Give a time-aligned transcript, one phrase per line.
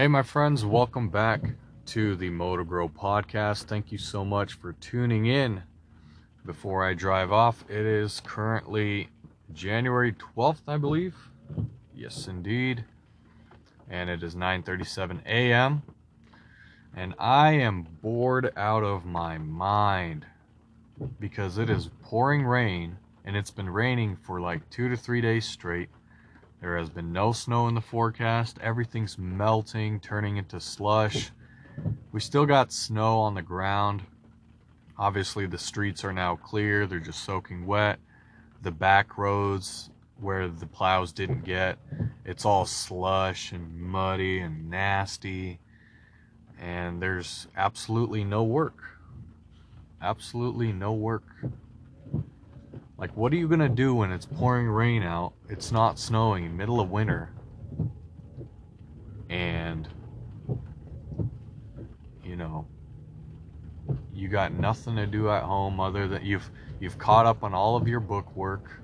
[0.00, 1.42] Hey, my friends, welcome back
[1.84, 3.64] to the Motor Grow podcast.
[3.64, 5.62] Thank you so much for tuning in.
[6.46, 9.10] Before I drive off, it is currently
[9.52, 11.14] January 12th, I believe.
[11.94, 12.86] Yes, indeed.
[13.90, 15.82] And it is 9:37 a.m.
[16.96, 20.24] And I am bored out of my mind
[21.18, 22.96] because it is pouring rain
[23.26, 25.90] and it's been raining for like 2 to 3 days straight
[26.60, 28.58] there has been no snow in the forecast.
[28.60, 31.30] Everything's melting, turning into slush.
[32.12, 34.02] We still got snow on the ground.
[34.98, 37.98] Obviously, the streets are now clear, they're just soaking wet.
[38.62, 39.88] The back roads
[40.20, 41.78] where the plows didn't get,
[42.26, 45.60] it's all slush and muddy and nasty.
[46.60, 48.98] And there's absolutely no work.
[50.02, 51.24] Absolutely no work.
[53.00, 55.32] Like, what are you gonna do when it's pouring rain out?
[55.48, 57.30] It's not snowing, middle of winter,
[59.30, 59.88] and
[62.22, 62.66] you know,
[64.12, 67.74] you got nothing to do at home other than you've you've caught up on all
[67.74, 68.82] of your book work.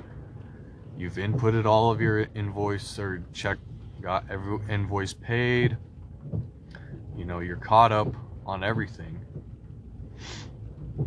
[0.97, 3.59] You've inputted all of your invoice or check,
[4.01, 5.77] got every invoice paid.
[7.15, 8.15] You know, you're caught up
[8.47, 9.21] on everything.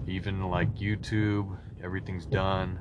[0.05, 2.79] Even like YouTube, everything's done.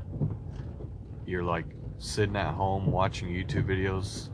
[1.26, 1.66] You're like
[1.98, 4.30] sitting at home watching YouTube videos.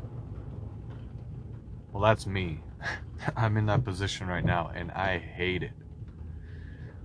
[1.93, 2.61] Well, that's me.
[3.37, 5.73] I'm in that position right now and I hate it.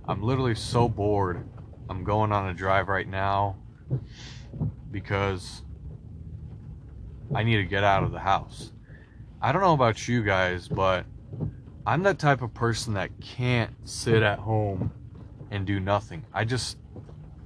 [0.06, 1.46] I'm literally so bored.
[1.88, 3.56] I'm going on a drive right now
[4.90, 5.62] because
[7.34, 8.72] I need to get out of the house.
[9.40, 11.06] I don't know about you guys, but
[11.86, 14.92] I'm that type of person that can't sit at home
[15.50, 16.24] and do nothing.
[16.32, 16.76] I just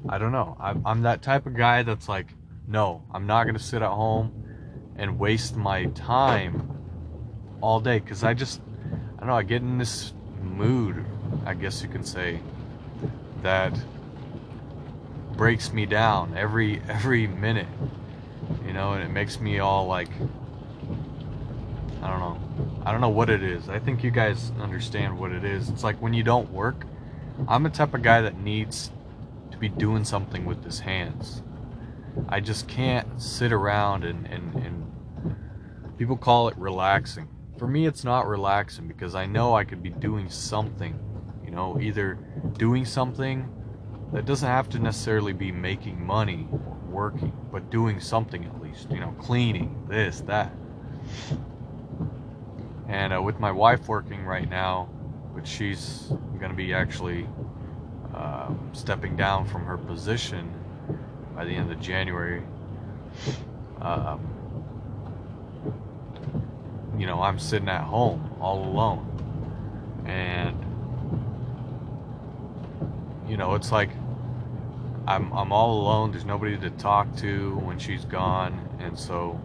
[0.08, 0.56] I don't know.
[0.60, 2.28] I'm, I'm that type of guy that's like,
[2.66, 4.44] no, I'm not going to sit at home
[4.96, 6.78] and waste my time
[7.60, 8.60] all day because I just,
[9.16, 11.04] I don't know, I get in this mood,
[11.46, 12.40] I guess you can say,
[13.42, 13.72] that
[15.36, 17.66] breaks me down every every minute
[18.64, 20.08] you know and it makes me all like
[22.02, 22.40] i don't know.
[22.86, 23.68] I don't know what it is.
[23.70, 25.70] I think you guys understand what it is.
[25.70, 26.84] It's like when you don't work
[27.48, 28.92] i'm the type of guy that needs
[29.54, 31.42] to be doing something with his hands.
[32.28, 35.36] I just can't sit around and, and, and
[35.96, 37.28] people call it relaxing.
[37.56, 40.98] For me, it's not relaxing because I know I could be doing something,
[41.44, 42.18] you know, either
[42.58, 43.48] doing something
[44.12, 48.90] that doesn't have to necessarily be making money or working, but doing something at least,
[48.90, 50.52] you know, cleaning, this, that.
[52.88, 54.86] And uh, with my wife working right now,
[55.32, 57.26] which she's going to be actually
[58.14, 60.52] um, stepping down from her position
[61.34, 62.42] by the end of January.
[63.80, 64.34] Um,
[66.98, 69.10] you know, I'm sitting at home all alone.
[70.06, 70.56] And,
[73.28, 73.90] you know, it's like
[75.06, 76.12] I'm, I'm all alone.
[76.12, 78.68] There's nobody to talk to when she's gone.
[78.78, 79.40] And so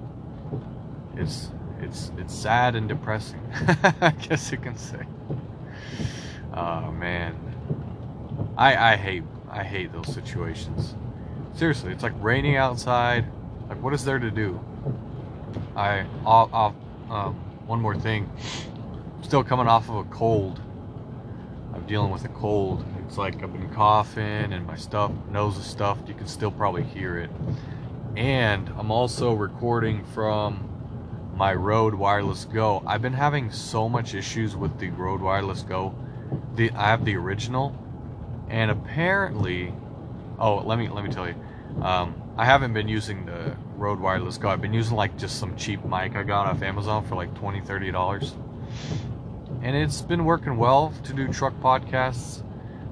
[1.16, 1.50] it's,
[1.82, 3.42] it's, it's sad and depressing,
[4.02, 5.02] I guess you can say.
[6.54, 7.49] Oh, man.
[8.60, 10.94] I I hate I hate those situations.
[11.56, 13.26] Seriously, it's like raining outside.
[13.70, 14.60] Like, what is there to do?
[15.78, 16.76] I off, off
[17.10, 17.36] um,
[17.68, 18.30] one more thing.
[19.22, 20.60] still coming off of a cold.
[21.74, 22.84] I'm dealing with a cold.
[23.08, 26.10] It's like I've been coughing and my stuff nose is stuffed.
[26.10, 27.30] You can still probably hear it.
[28.18, 30.68] And I'm also recording from
[31.34, 32.84] my Rode Wireless Go.
[32.86, 35.96] I've been having so much issues with the Rode Wireless Go.
[36.56, 37.74] The I have the original
[38.50, 39.74] and apparently,
[40.40, 41.36] oh, let me let me tell you,
[41.82, 44.50] um, I haven't been using the Rode Wireless Go.
[44.50, 47.62] I've been using like just some cheap mic I got off Amazon for like 20
[47.62, 48.36] 30 dollars,
[49.62, 52.44] and it's been working well to do truck podcasts,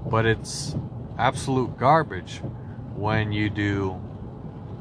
[0.09, 0.75] but it's
[1.18, 2.41] absolute garbage
[2.95, 4.00] when you do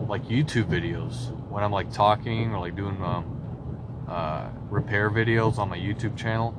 [0.07, 1.33] like YouTube videos.
[1.49, 6.55] When I'm like talking or like doing um, uh, repair videos on my YouTube channel,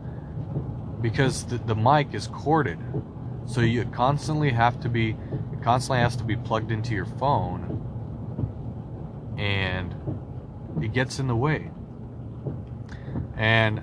[1.02, 2.80] because the, the mic is corded
[3.48, 5.12] so you constantly have to be,
[5.54, 7.84] it constantly has to be plugged into your phone,
[9.38, 9.96] and
[10.84, 11.72] it gets in the way.
[13.38, 13.82] And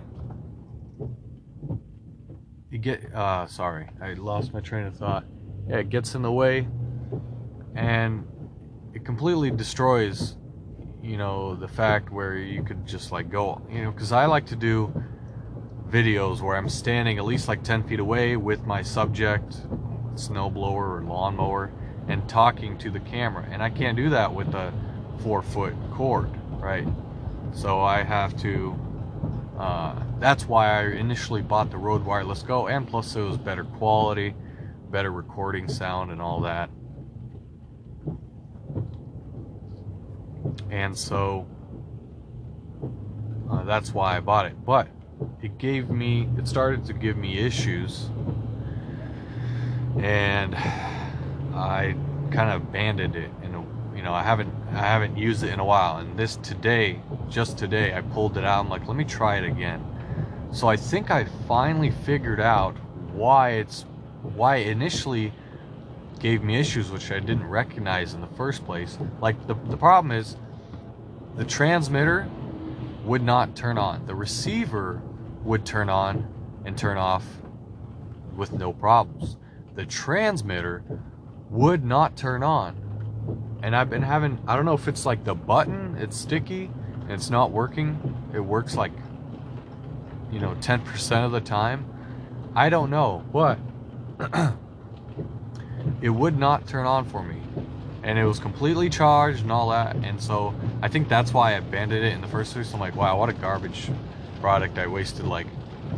[2.70, 5.24] you get, uh, sorry, I lost my train of thought.
[5.68, 6.68] Yeah, it gets in the way,
[7.74, 8.26] and
[8.92, 10.36] it completely destroys,
[11.02, 14.46] you know, the fact where you could just like go, you know, because I like
[14.46, 15.03] to do
[15.94, 19.60] videos where I'm standing at least like 10 feet away with my subject,
[20.16, 21.70] snowblower or lawnmower,
[22.08, 23.46] and talking to the camera.
[23.48, 24.72] And I can't do that with a
[25.22, 26.86] four foot cord, right?
[27.52, 28.76] So I have to
[29.56, 33.62] uh, that's why I initially bought the Rode Wireless Go, and plus it was better
[33.62, 34.34] quality,
[34.90, 36.70] better recording sound, and all that.
[40.70, 41.46] And so
[43.48, 44.64] uh, that's why I bought it.
[44.64, 44.88] But
[45.42, 48.08] it gave me, it started to give me issues,
[49.98, 50.54] and
[51.54, 51.94] I
[52.30, 53.30] kind of abandoned it.
[53.42, 53.66] And
[53.96, 55.98] you know, I haven't, I haven't used it in a while.
[55.98, 58.60] And this today, just today, I pulled it out.
[58.60, 59.84] I'm like, let me try it again.
[60.52, 62.76] So I think I finally figured out
[63.12, 63.84] why it's,
[64.22, 65.32] why it initially
[66.18, 68.96] gave me issues which I didn't recognize in the first place.
[69.20, 70.36] Like the the problem is,
[71.36, 72.28] the transmitter
[73.04, 74.06] would not turn on.
[74.06, 75.02] The receiver
[75.44, 76.28] would turn on
[76.64, 77.24] and turn off
[78.34, 79.36] with no problems.
[79.74, 80.82] The transmitter
[81.50, 82.80] would not turn on.
[83.62, 86.70] And I've been having, I don't know if it's like the button, it's sticky
[87.02, 88.16] and it's not working.
[88.32, 88.92] It works like,
[90.32, 91.86] you know, 10% of the time.
[92.54, 93.58] I don't know, but
[96.00, 97.40] it would not turn on for me
[98.04, 99.96] and it was completely charged and all that.
[99.96, 102.72] And so I think that's why I abandoned it in the first place.
[102.74, 103.90] I'm like, wow, what a garbage
[104.40, 104.78] product.
[104.78, 105.46] I wasted like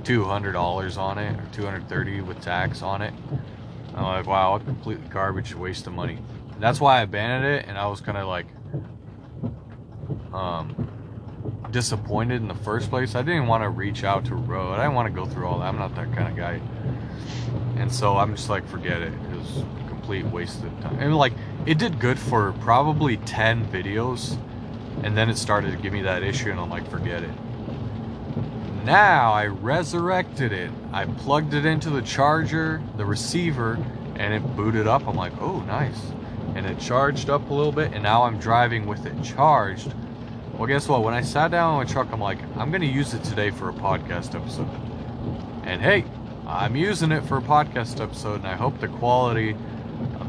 [0.03, 3.12] $200 on it or 230 with tax on it.
[3.94, 6.19] I'm like, wow, what complete garbage waste of money.
[6.53, 7.69] And that's why I abandoned it.
[7.69, 8.47] And I was kind of like,
[10.32, 10.88] um,
[11.73, 13.17] disappointed in the first place.
[13.17, 15.58] I didn't want to reach out to Rode I didn't want to go through all
[15.58, 15.67] that.
[15.67, 16.61] I'm not that kind of guy.
[17.76, 19.12] And so I'm just like, forget it.
[19.12, 20.99] It was a complete waste of time.
[21.00, 21.32] And like,
[21.67, 24.39] it did good for probably 10 videos,
[25.03, 27.31] and then it started to give me that issue, and I'm like, forget it.
[28.85, 30.71] Now I resurrected it.
[30.93, 33.85] I plugged it into the charger, the receiver,
[34.15, 35.07] and it booted up.
[35.09, 36.01] I'm like, oh, nice.
[36.55, 39.93] And it charged up a little bit, and now I'm driving with it charged.
[40.55, 41.03] Well, guess what?
[41.03, 43.69] When I sat down on my truck, I'm like, I'm to use it today for
[43.69, 44.71] a podcast episode.
[45.65, 46.05] And hey,
[46.47, 49.57] I'm using it for a podcast episode, and I hope the quality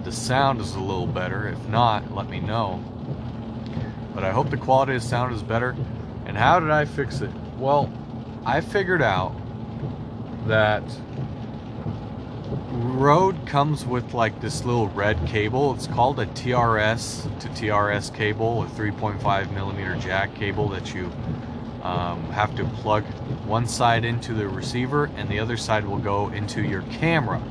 [0.07, 1.49] the sound is a little better.
[1.49, 2.81] If not, let me know.
[4.15, 5.75] But I hope the quality of sound is better.
[6.25, 7.29] And how did I fix it?
[7.57, 7.91] Well,
[8.45, 9.35] I figured out
[10.47, 10.81] that
[12.71, 15.73] Rode comes with like this little red cable.
[15.75, 21.11] It's called a TRS to TRS cable, a 3.5 millimeter jack cable that you
[21.83, 23.03] um, have to plug
[23.45, 27.43] one side into the receiver and the other side will go into your camera.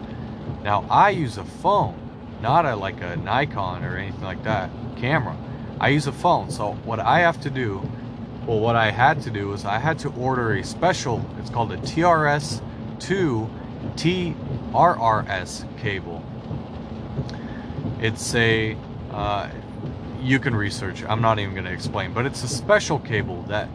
[0.65, 2.06] Now, I use a phone
[2.41, 5.37] not a like a Nikon or anything like that camera.
[5.81, 6.51] I use a phone.
[6.51, 7.89] So what I have to do,
[8.47, 11.25] well, what I had to do is I had to order a special.
[11.39, 12.63] It's called a TRS
[13.01, 13.51] to
[13.97, 16.25] TRRS cable.
[18.01, 18.77] It's a
[19.11, 19.49] uh,
[20.23, 21.05] you can research.
[21.05, 23.69] I'm not even going to explain, but it's a special cable that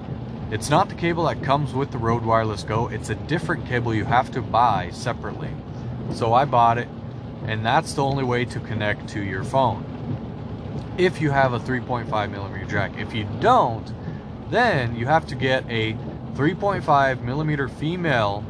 [0.52, 2.90] it's not the cable that comes with the Rode Wireless Go.
[2.90, 5.50] It's a different cable you have to buy separately.
[6.13, 6.90] So I bought it
[7.45, 9.85] and that's the only way to connect to your phone.
[10.97, 12.97] If you have a 3.5 millimeter jack.
[12.97, 13.91] If you don't
[14.51, 15.93] then you have to get a
[16.33, 18.43] 3.5 millimeter female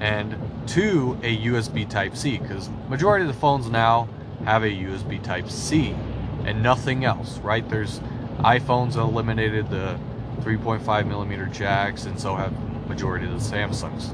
[0.00, 0.34] and
[0.66, 2.38] to a USB type C.
[2.38, 4.08] Because majority of the phones now
[4.44, 5.94] have a USB type C
[6.44, 7.68] and nothing else right?
[7.68, 8.00] There's
[8.38, 10.00] iPhones eliminated the
[10.40, 12.52] 3.5 millimeter jacks and so have
[12.88, 14.10] majority of the Samsungs.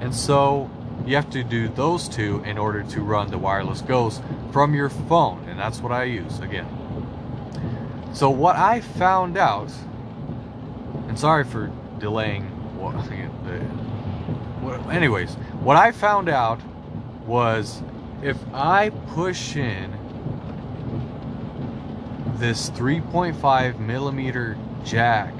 [0.00, 0.70] And so
[1.06, 4.88] you have to do those two in order to run the wireless Ghost from your
[4.88, 6.66] phone, and that's what I use again.
[8.12, 9.70] So what I found out,
[11.08, 12.44] and sorry for delaying.
[12.78, 12.94] What,
[14.86, 16.60] uh, anyways, what I found out
[17.26, 17.82] was
[18.22, 19.92] if I push in
[22.36, 25.34] this 3.5 millimeter jack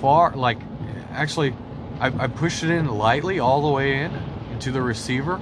[0.00, 0.58] far, like
[1.10, 1.54] actually
[2.00, 4.12] I, I push it in lightly all the way in
[4.52, 5.40] into the receiver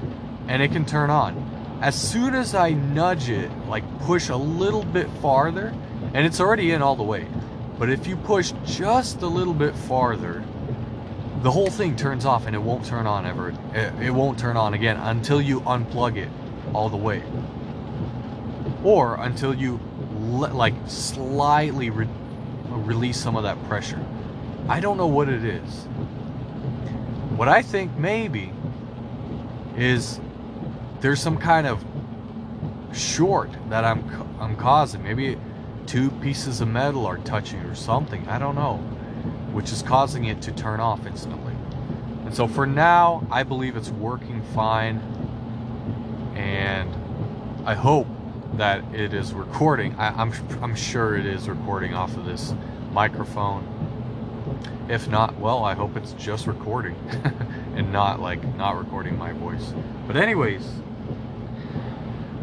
[0.48, 1.78] and it can turn on.
[1.80, 5.74] As soon as I nudge it, like push a little bit farther,
[6.14, 7.26] and it's already in all the way,
[7.78, 10.44] but if you push just a little bit farther,
[11.42, 13.50] the whole thing turns off and it won't turn on ever.
[13.74, 16.28] It, it won't turn on again until you unplug it
[16.72, 17.22] all the way.
[18.82, 19.80] Or until you
[20.20, 22.08] le- like slightly re-
[22.68, 24.02] release some of that pressure.
[24.68, 25.86] I don't know what it is.
[27.36, 28.52] What I think maybe
[29.76, 30.20] is
[31.00, 31.84] there's some kind of
[32.92, 34.04] short that I'm
[34.38, 35.02] I'm causing.
[35.02, 35.36] Maybe
[35.86, 38.28] two pieces of metal are touching or something.
[38.28, 38.76] I don't know,
[39.52, 41.54] which is causing it to turn off instantly.
[42.24, 45.00] And so for now, I believe it's working fine,
[46.36, 46.94] and
[47.66, 48.06] I hope
[48.54, 49.96] that it is recording.
[49.96, 52.54] I, I'm I'm sure it is recording off of this
[52.92, 53.66] microphone
[54.88, 56.94] If not, well, I hope it's just recording
[57.74, 59.72] and not like not recording my voice.
[60.06, 60.68] But anyways,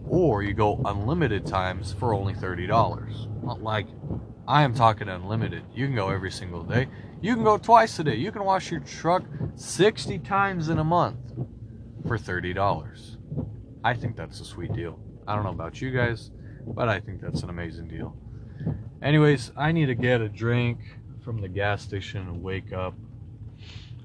[0.10, 3.62] or you go unlimited times for only $30.
[3.62, 3.88] Like,
[4.48, 5.64] I am talking unlimited.
[5.74, 6.88] You can go every single day.
[7.22, 8.16] You can go twice a day.
[8.16, 9.24] You can wash your truck
[9.56, 11.20] 60 times in a month
[12.08, 13.18] for $30.
[13.84, 15.00] I think that's a sweet deal.
[15.30, 16.32] I don't know about you guys,
[16.66, 18.18] but I think that's an amazing deal.
[19.00, 20.80] Anyways, I need to get a drink
[21.24, 22.96] from the gas station and wake up.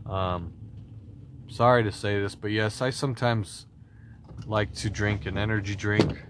[0.05, 0.53] Um,
[1.49, 3.65] sorry to say this, but yes, I sometimes
[4.47, 6.27] like to drink an energy drink.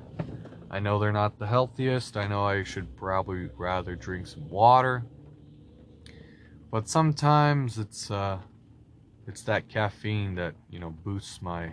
[0.70, 2.16] I know they're not the healthiest.
[2.16, 5.04] I know I should probably rather drink some water.
[6.70, 8.38] But sometimes it's uh
[9.26, 11.72] it's that caffeine that, you know, boosts my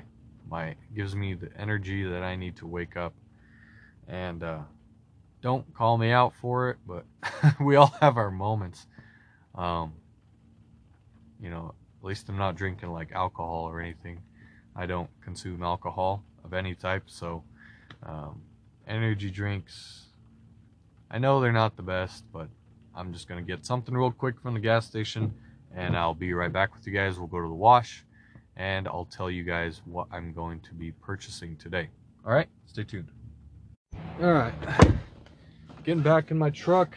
[0.51, 3.13] my gives me the energy that I need to wake up.
[4.08, 4.60] And uh
[5.41, 7.05] don't call me out for it, but
[7.60, 8.86] we all have our moments.
[9.55, 9.93] Um
[11.41, 14.22] you know, at least I'm not drinking like alcohol or anything.
[14.75, 17.43] I don't consume alcohol of any type, so
[18.03, 18.41] um,
[18.88, 20.08] energy drinks.
[21.10, 22.48] I know they're not the best, but
[22.96, 25.34] I'm just gonna get something real quick from the gas station,
[25.75, 27.17] and I'll be right back with you guys.
[27.17, 28.05] We'll go to the wash,
[28.55, 31.89] and I'll tell you guys what I'm going to be purchasing today.
[32.25, 33.12] All right, stay tuned.
[34.22, 34.53] All right,
[35.84, 36.96] getting back in my truck.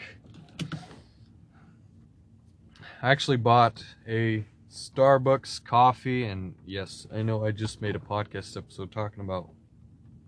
[3.02, 8.56] I actually bought a Starbucks coffee, and yes, I know I just made a podcast
[8.56, 9.50] episode talking about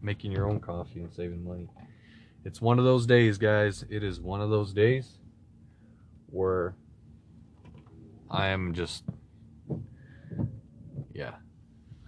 [0.02, 1.68] making your own coffee and saving money.
[2.44, 3.84] It's one of those days, guys.
[3.90, 5.18] It is one of those days
[6.26, 6.76] where
[8.30, 9.02] I am just,
[11.16, 11.32] yeah,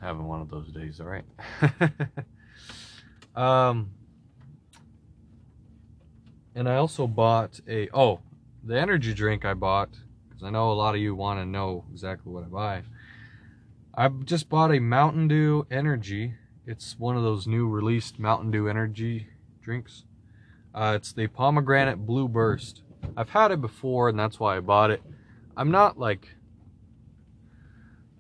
[0.00, 1.24] having one of those days, all right?
[3.36, 3.90] um,
[6.54, 8.20] and I also bought a, oh,
[8.62, 9.90] the energy drink I bought
[10.28, 12.82] because I know a lot of you want to know exactly what I buy.
[13.94, 16.34] I just bought a Mountain Dew Energy.
[16.66, 19.28] It's one of those new released Mountain Dew Energy
[19.62, 20.04] drinks.
[20.74, 22.82] Uh, it's the Pomegranate Blue Burst.
[23.16, 25.02] I've had it before, and that's why I bought it.
[25.56, 26.28] I'm not like,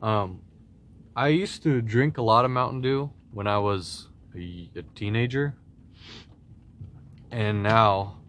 [0.02, 0.40] um,
[1.18, 4.06] I used to drink a lot of Mountain Dew when I was
[4.36, 5.56] a, a teenager,
[7.32, 8.20] and now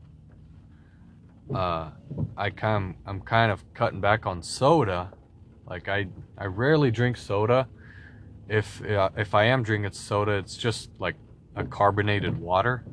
[1.54, 1.92] uh,
[2.36, 5.14] I kind I'm kind of cutting back on soda.
[5.68, 7.68] Like I I rarely drink soda.
[8.48, 11.16] If uh, if I am drinking soda, it's just like
[11.56, 12.88] a carbonated water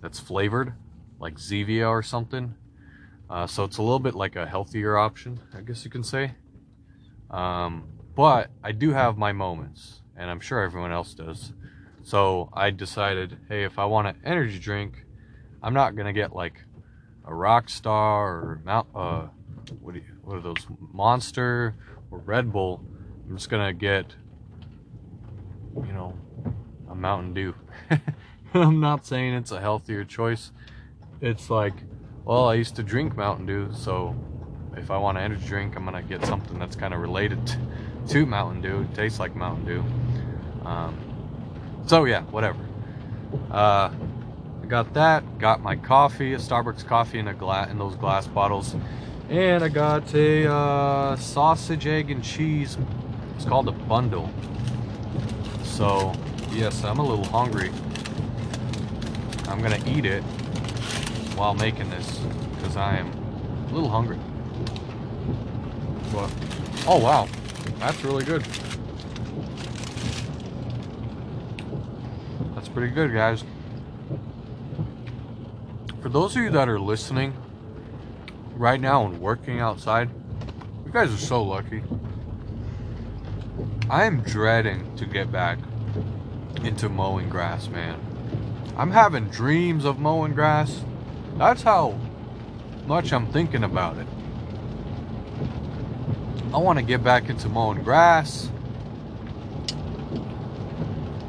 [0.00, 0.72] that's flavored,
[1.20, 2.54] like Zevia or something.
[3.28, 6.36] Uh, so it's a little bit like a healthier option, I guess you can say.
[7.30, 11.52] Um, but I do have my moments, and I'm sure everyone else does.
[12.02, 15.04] So I decided, hey, if I want an energy drink,
[15.62, 16.54] I'm not gonna get like
[17.24, 19.26] a Rockstar or Mount, uh,
[19.80, 21.74] what, you, what are those, Monster
[22.10, 22.84] or Red Bull,
[23.28, 24.14] I'm just gonna get,
[25.74, 26.14] you know,
[26.90, 27.54] a Mountain Dew.
[28.54, 30.50] I'm not saying it's a healthier choice.
[31.20, 31.74] It's like,
[32.24, 34.14] well, I used to drink Mountain Dew, so
[34.76, 37.58] if I want an energy drink, I'm gonna get something that's kind of related to
[38.26, 38.82] Mountain Dew.
[38.82, 39.84] It tastes like Mountain Dew.
[40.64, 40.96] Um,
[41.86, 42.58] so yeah, whatever.
[43.50, 43.90] Uh,
[44.62, 45.38] I got that.
[45.38, 48.76] Got my coffee, a Starbucks coffee in a glass in those glass bottles,
[49.28, 52.76] and I got a uh, sausage, egg, and cheese.
[53.36, 54.30] It's called a bundle.
[55.64, 56.12] So
[56.52, 57.70] yes, I'm a little hungry.
[59.48, 60.22] I'm gonna eat it
[61.34, 62.18] while making this
[62.54, 63.10] because I am
[63.70, 64.18] a little hungry.
[66.12, 66.30] But
[66.86, 67.26] oh wow,
[67.78, 68.42] that's really good.
[72.54, 73.44] That's pretty good, guys.
[76.00, 77.34] For those of you that are listening
[78.54, 80.10] right now and working outside,
[80.84, 81.82] you guys are so lucky.
[83.88, 85.58] I am dreading to get back
[86.62, 88.00] into mowing grass, man.
[88.76, 90.82] I'm having dreams of mowing grass.
[91.36, 91.98] That's how
[92.86, 94.06] much I'm thinking about it.
[96.54, 98.50] I want to get back into mowing grass,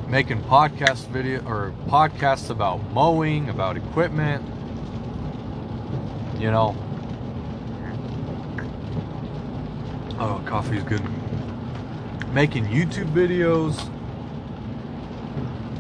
[0.10, 4.44] making podcast video or podcasts about mowing, about equipment.
[6.38, 6.75] You know.
[10.20, 11.01] Oh, coffee's good.
[12.34, 13.77] Making YouTube videos.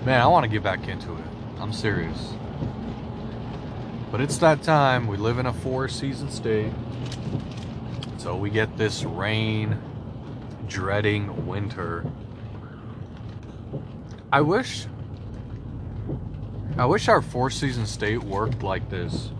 [0.05, 1.23] Man, I want to get back into it.
[1.59, 2.31] I'm serious.
[4.09, 5.05] But it's that time.
[5.07, 6.71] We live in a four season state.
[8.23, 9.77] So we get this rain,
[10.69, 12.05] dreading winter.
[14.31, 14.85] I wish
[16.77, 19.31] I wish our four season state worked like this.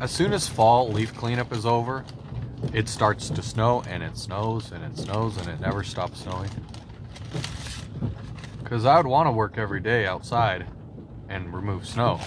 [0.00, 2.06] As soon as fall leaf cleanup is over,
[2.72, 6.50] it starts to snow and it snows and it snows and it never stops snowing.
[8.64, 10.64] Cuz I would want to work every day outside
[11.28, 12.18] and remove snow,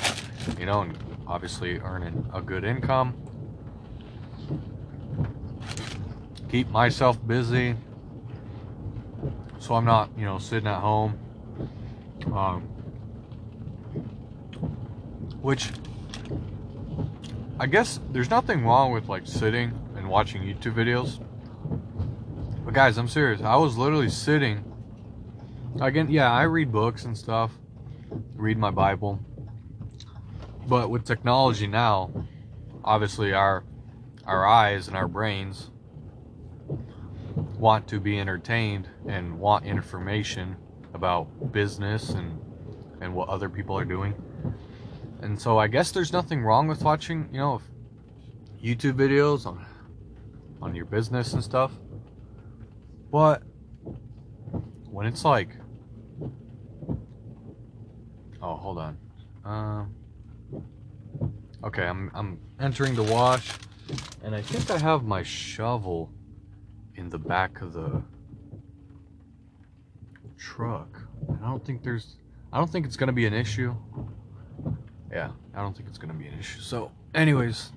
[0.60, 0.96] you know, and
[1.26, 3.16] obviously earning a good income
[6.52, 7.76] keep myself busy
[9.58, 11.18] so I'm not, you know, sitting at home.
[12.34, 12.62] Um,
[15.42, 15.70] which
[17.60, 21.24] I guess there's nothing wrong with like sitting and watching YouTube videos.
[22.66, 23.42] But guys, I'm serious.
[23.42, 24.66] I was literally sitting.
[25.80, 27.52] Again, yeah, I read books and stuff,
[28.36, 29.20] read my Bible.
[30.68, 32.12] But with technology now,
[32.84, 33.64] obviously our
[34.26, 35.71] our eyes and our brains
[37.62, 40.58] want to be entertained and want information
[40.96, 42.42] about business and
[43.02, 44.16] and what other people are doing.
[45.22, 47.62] And so I guess there's nothing wrong with watching, you know,
[48.62, 49.64] YouTube videos on
[50.60, 51.72] on your business and stuff.
[53.12, 53.44] But
[54.90, 55.50] when it's like
[58.42, 58.98] Oh, hold on.
[59.46, 59.96] Um
[61.64, 63.52] Okay, I'm I'm entering the wash
[64.24, 66.12] and I think I have my shovel
[67.02, 68.02] in the back of the
[70.38, 71.02] truck.
[71.42, 72.18] I don't think there's
[72.54, 73.76] I don't think it's gonna be an issue.
[75.12, 76.60] Yeah, I don't think it's gonna be an issue.
[76.60, 77.72] So anyways,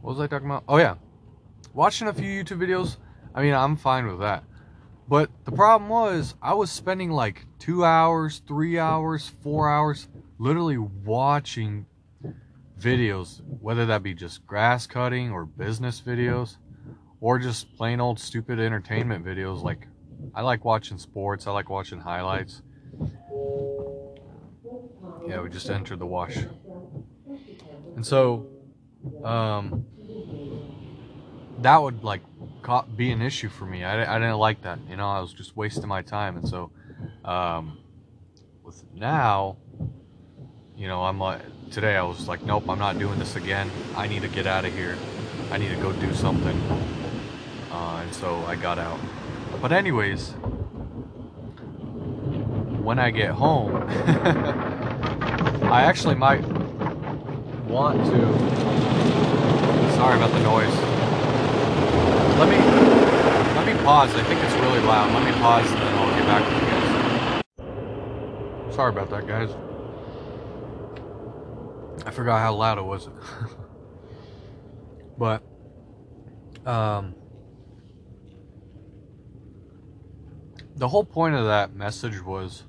[0.00, 0.62] what was I talking about?
[0.68, 0.94] Oh yeah.
[1.74, 2.96] Watching a few YouTube videos,
[3.34, 4.44] I mean I'm fine with that.
[5.08, 10.78] But the problem was I was spending like two hours, three hours, four hours literally
[10.78, 11.86] watching
[12.78, 16.58] videos, whether that be just grass cutting or business videos
[17.20, 19.62] or just plain old stupid entertainment videos.
[19.62, 19.86] Like,
[20.34, 22.62] I like watching sports, I like watching highlights.
[25.28, 26.36] Yeah, we just entered the wash.
[27.96, 28.46] And so,
[29.24, 29.84] um,
[31.58, 32.22] that would like
[32.96, 33.84] be an issue for me.
[33.84, 34.78] I, I didn't like that.
[34.88, 36.36] You know, I was just wasting my time.
[36.36, 36.70] And so,
[37.24, 37.78] um,
[38.62, 39.56] with now,
[40.76, 43.70] you know, I'm like, today I was like, nope, I'm not doing this again.
[43.96, 44.96] I need to get out of here.
[45.50, 46.60] I need to go do something
[47.76, 48.98] uh, and so I got out.
[49.60, 50.30] But anyways,
[52.80, 53.76] when I get home,
[55.70, 56.42] I actually might
[57.68, 58.20] want to.
[59.96, 60.74] Sorry about the noise.
[62.38, 62.56] Let me
[63.56, 64.14] let me pause.
[64.14, 65.12] I think it's really loud.
[65.12, 66.60] Let me pause and then I'll get back to you
[68.64, 68.74] guys.
[68.74, 69.50] Sorry about that, guys.
[72.06, 73.08] I forgot how loud it was.
[75.18, 75.42] but
[76.64, 77.14] um
[80.76, 82.64] the whole point of that message was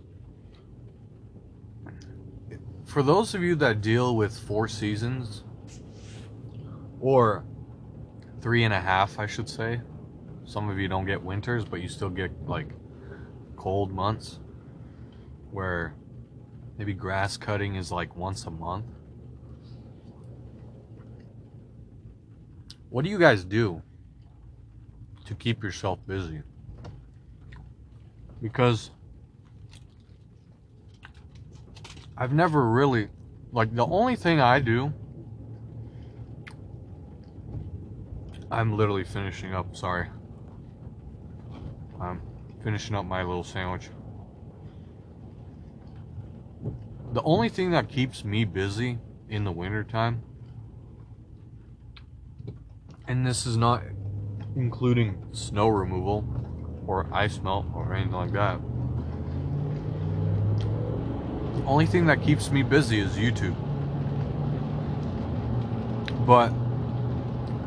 [2.86, 5.44] for those of you that deal with four seasons
[7.02, 7.44] or
[8.42, 9.82] three and a half, I should say.
[10.46, 12.70] Some of you don't get winters, but you still get like
[13.58, 14.40] cold months
[15.52, 15.94] where
[16.78, 18.86] maybe grass cutting is like once a month.
[22.90, 23.82] What do you guys do
[25.26, 26.42] to keep yourself busy?
[28.42, 28.92] Because
[32.18, 33.10] I've never really
[33.52, 34.94] like the only thing I do
[38.50, 40.08] I'm literally finishing up, sorry.
[42.00, 42.22] I'm
[42.64, 43.90] finishing up my little sandwich.
[47.12, 50.24] The only thing that keeps me busy in the wintertime
[53.08, 53.84] and this is not
[54.56, 56.22] including snow removal
[56.88, 58.60] or ice melt or anything like that.
[61.58, 63.56] The only thing that keeps me busy is YouTube.
[66.26, 66.50] But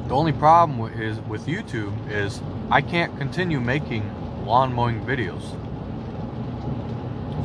[0.09, 4.11] the only problem is with YouTube is I can't continue making
[4.45, 5.57] lawn mowing videos.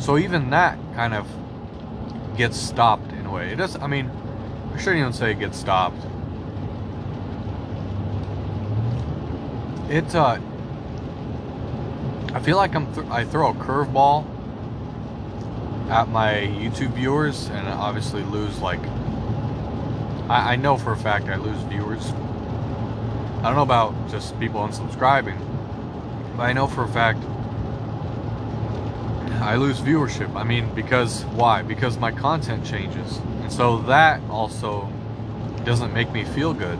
[0.02, 1.28] So even that kind of
[2.38, 3.52] gets stopped in a way.
[3.52, 3.76] It does.
[3.78, 4.10] I mean,
[4.74, 6.04] I shouldn't even say it gets stopped.
[9.90, 10.14] It.
[10.16, 10.40] Uh,
[12.36, 12.94] I feel like I'm.
[12.94, 14.26] Th- I throw a curveball
[15.90, 18.82] at my YouTube viewers, and I obviously lose like.
[20.30, 22.12] I, I know for a fact I lose viewers.
[23.40, 25.40] I don't know about just people unsubscribing,
[26.36, 27.20] but I know for a fact
[29.42, 30.36] I lose viewership.
[30.36, 31.62] I mean, because why?
[31.62, 33.18] Because my content changes.
[33.42, 34.92] And so that also
[35.64, 36.80] doesn't make me feel good,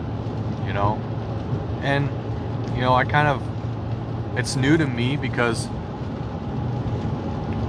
[0.66, 1.00] you know?
[1.84, 2.10] And,
[2.76, 3.42] you know, I kind of,
[4.38, 5.68] it's new to me because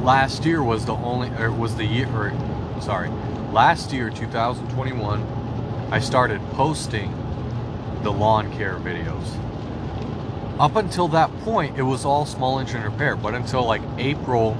[0.02, 2.32] last year was the only, or was the year, or
[2.80, 3.08] sorry,
[3.52, 5.22] last year, 2021,
[5.90, 7.12] I started posting
[8.02, 9.24] the lawn care videos.
[10.58, 14.56] Up until that point, it was all small engine repair, but until like April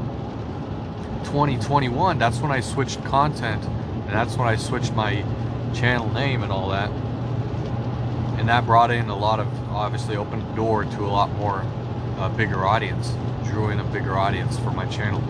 [1.24, 5.24] 2021, that's when I switched content and that's when I switched my
[5.74, 6.90] channel name and all that.
[8.38, 11.64] And that brought in a lot of, obviously, opened the door to a lot more
[12.18, 15.20] uh, bigger audience, drew in a bigger audience for my channel.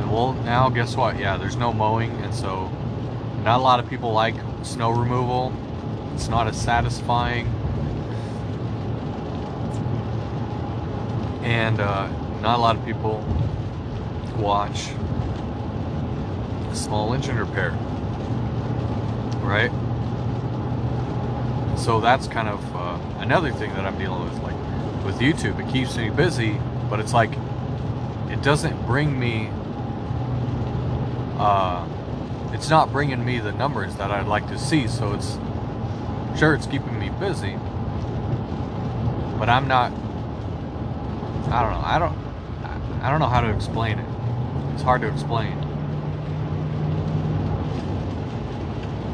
[0.00, 1.18] And well, now guess what?
[1.18, 2.70] Yeah, there's no mowing, and so
[3.44, 5.52] not a lot of people like snow removal.
[6.14, 7.46] It's not as satisfying.
[11.42, 12.08] And uh,
[12.40, 13.24] not a lot of people
[14.36, 14.88] watch
[16.74, 17.70] small engine repair.
[19.40, 19.70] Right?
[21.78, 24.42] So that's kind of uh, another thing that I'm dealing with.
[24.42, 24.67] Like
[25.08, 27.30] with YouTube, it keeps me busy, but it's like
[28.28, 29.48] it doesn't bring me.
[31.38, 31.88] Uh,
[32.52, 34.86] it's not bringing me the numbers that I'd like to see.
[34.86, 35.38] So it's
[36.38, 37.56] sure it's keeping me busy,
[39.38, 39.92] but I'm not.
[41.50, 41.82] I don't know.
[41.82, 43.02] I don't.
[43.02, 44.08] I don't know how to explain it.
[44.74, 45.56] It's hard to explain.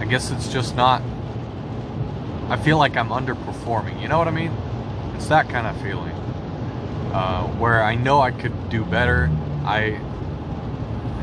[0.01, 1.03] I guess it's just not.
[2.49, 4.03] I feel like I'm underperforming.
[4.03, 4.51] You know what I mean?
[5.25, 6.13] It's that kind of feeling.
[7.11, 9.31] Uh, where I know I could do better.
[9.65, 9.99] I.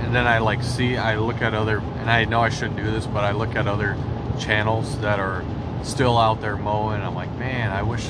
[0.01, 2.89] And then I like see, I look at other, and I know I shouldn't do
[2.89, 3.95] this, but I look at other
[4.39, 5.45] channels that are
[5.83, 6.99] still out there mowing.
[7.03, 8.03] I'm like, man, I wish,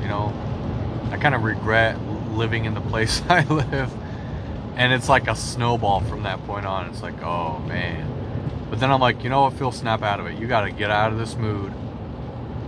[0.00, 0.32] you know,
[1.10, 3.92] I kind of regret living in the place I live
[4.76, 6.88] and it's like a snowball from that point on.
[6.90, 8.08] It's like, oh man.
[8.70, 10.38] But then I'm like, you know what, Phil, snap out of it.
[10.38, 11.72] You got to get out of this mood.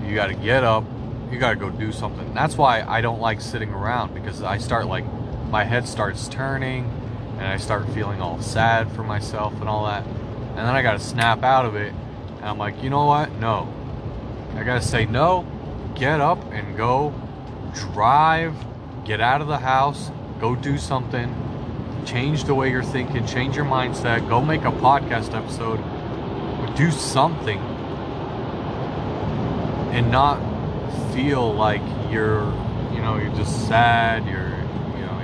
[0.04, 0.82] You got to get up.
[1.30, 2.34] You got to go do something.
[2.34, 5.04] That's why I don't like sitting around because I start like,
[5.50, 6.84] my head starts turning
[7.38, 10.04] and I start feeling all sad for myself and all that.
[10.04, 11.92] And then I got to snap out of it.
[12.36, 13.32] And I'm like, you know what?
[13.32, 13.72] No.
[14.54, 15.46] I got to say no,
[15.94, 17.12] get up and go
[17.74, 18.54] drive,
[19.04, 20.10] get out of the house,
[20.40, 21.34] go do something
[22.06, 25.78] change the way you're thinking, change your mindset, go make a podcast episode,
[26.76, 27.58] do something,
[29.92, 30.38] and not
[31.14, 32.44] feel like you're,
[32.92, 34.56] you know, you're just sad, you're,
[34.98, 35.20] you know,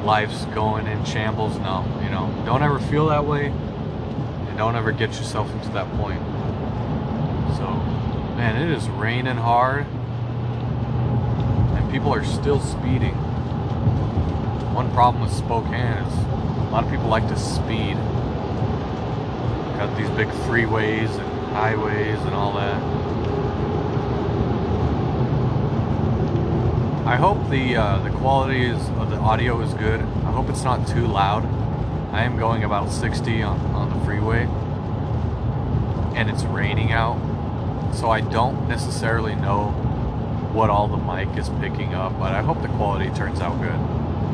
[0.00, 1.58] you, life's going in shambles.
[1.58, 5.90] No, you know, don't ever feel that way, and don't ever get yourself into that
[5.98, 6.20] point.
[7.56, 7.66] So,
[8.36, 9.86] man, it is raining hard,
[11.76, 13.16] and people are still speeding
[14.72, 17.94] one problem with Spokane is a lot of people like to speed.
[19.76, 23.01] Got these big freeways and highways and all that.
[27.04, 30.00] I hope the uh, the quality is, of the audio is good.
[30.00, 31.44] I hope it's not too loud.
[32.12, 34.44] I am going about 60 on, on the freeway,
[36.14, 37.18] and it's raining out,
[37.92, 39.70] so I don't necessarily know
[40.52, 43.80] what all the mic is picking up, but I hope the quality turns out good.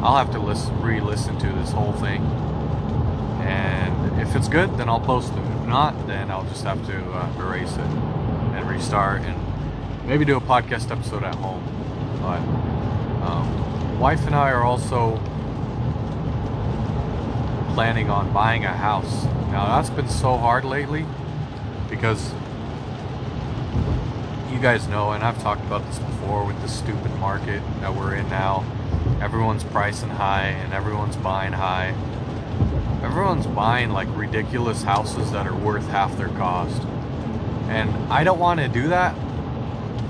[0.04, 2.20] I'll have to listen, re-listen to this whole thing,
[3.46, 5.38] and if it's good, then I'll post it.
[5.38, 10.36] If not, then I'll just have to uh, erase it and restart, and maybe do
[10.36, 11.64] a podcast episode at home.
[12.20, 12.40] But
[13.22, 15.16] um, wife and I are also
[17.74, 19.24] planning on buying a house.
[19.50, 21.06] Now that's been so hard lately
[21.88, 22.32] because
[24.50, 28.14] you guys know, and I've talked about this before with the stupid market that we're
[28.14, 28.64] in now
[29.20, 31.88] everyone's pricing high and everyone's buying high.
[33.02, 36.82] Everyone's buying like ridiculous houses that are worth half their cost.
[37.68, 39.14] And I don't want to do that,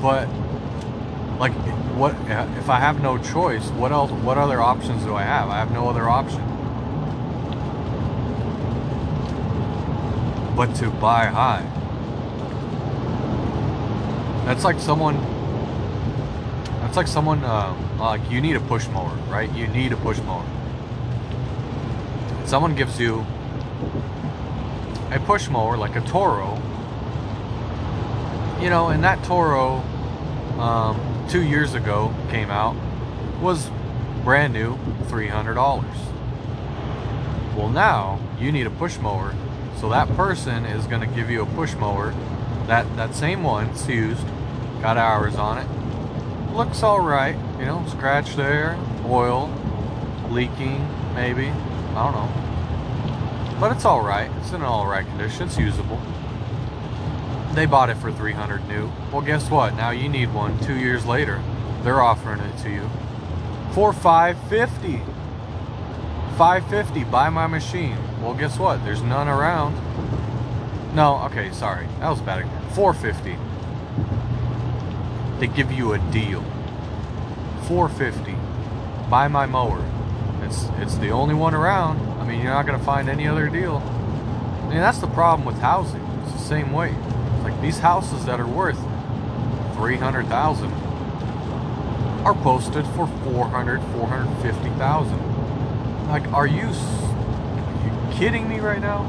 [0.00, 0.28] but
[1.38, 1.52] like
[1.98, 2.14] what
[2.58, 5.48] if I have no choice, what else what other options do I have?
[5.48, 6.48] I have no other option.
[10.58, 11.62] but to buy high.
[14.44, 15.14] That's like someone.
[16.80, 17.44] That's like someone.
[17.44, 19.48] Uh, like you need a push mower, right?
[19.54, 20.44] You need a push mower.
[22.44, 23.24] Someone gives you
[25.12, 26.60] a push mower like a Toro.
[28.60, 29.76] You know, and that Toro,
[30.58, 30.96] um,
[31.28, 32.74] two years ago came out,
[33.40, 33.70] was
[34.24, 35.96] brand new, three hundred dollars.
[37.56, 39.34] Well, now you need a push mower,
[39.78, 42.14] so that person is going to give you a push mower.
[42.66, 44.26] That that same one, it's used,
[44.80, 46.54] got hours on it.
[46.54, 49.50] Looks all right, you know, scratch there, oil,
[50.30, 51.48] leaking, maybe.
[51.48, 53.58] I don't know.
[53.60, 54.30] But it's all right.
[54.40, 55.48] It's in all right condition.
[55.48, 56.00] It's usable.
[57.58, 58.88] They bought it for 300 new.
[59.10, 59.74] Well, guess what?
[59.74, 60.60] Now you need one.
[60.60, 61.42] Two years later,
[61.82, 62.88] they're offering it to you
[63.72, 64.98] for 550.
[66.38, 67.02] 550.
[67.10, 67.96] Buy my machine.
[68.22, 68.84] Well, guess what?
[68.84, 69.74] There's none around.
[70.94, 71.88] No, okay, sorry.
[71.98, 72.44] That was bad.
[72.76, 73.36] 450.
[75.40, 76.42] They give you a deal.
[77.66, 78.36] 450.
[79.10, 79.84] Buy my mower.
[80.44, 81.98] It's it's the only one around.
[82.20, 83.78] I mean, you're not gonna find any other deal.
[84.62, 86.04] I mean, that's the problem with housing.
[86.22, 86.94] It's the same way.
[87.60, 88.78] These houses that are worth
[89.74, 90.70] 300,000
[92.24, 96.08] are posted for 400, 450,000.
[96.08, 99.04] Like, are you, are you kidding me right now?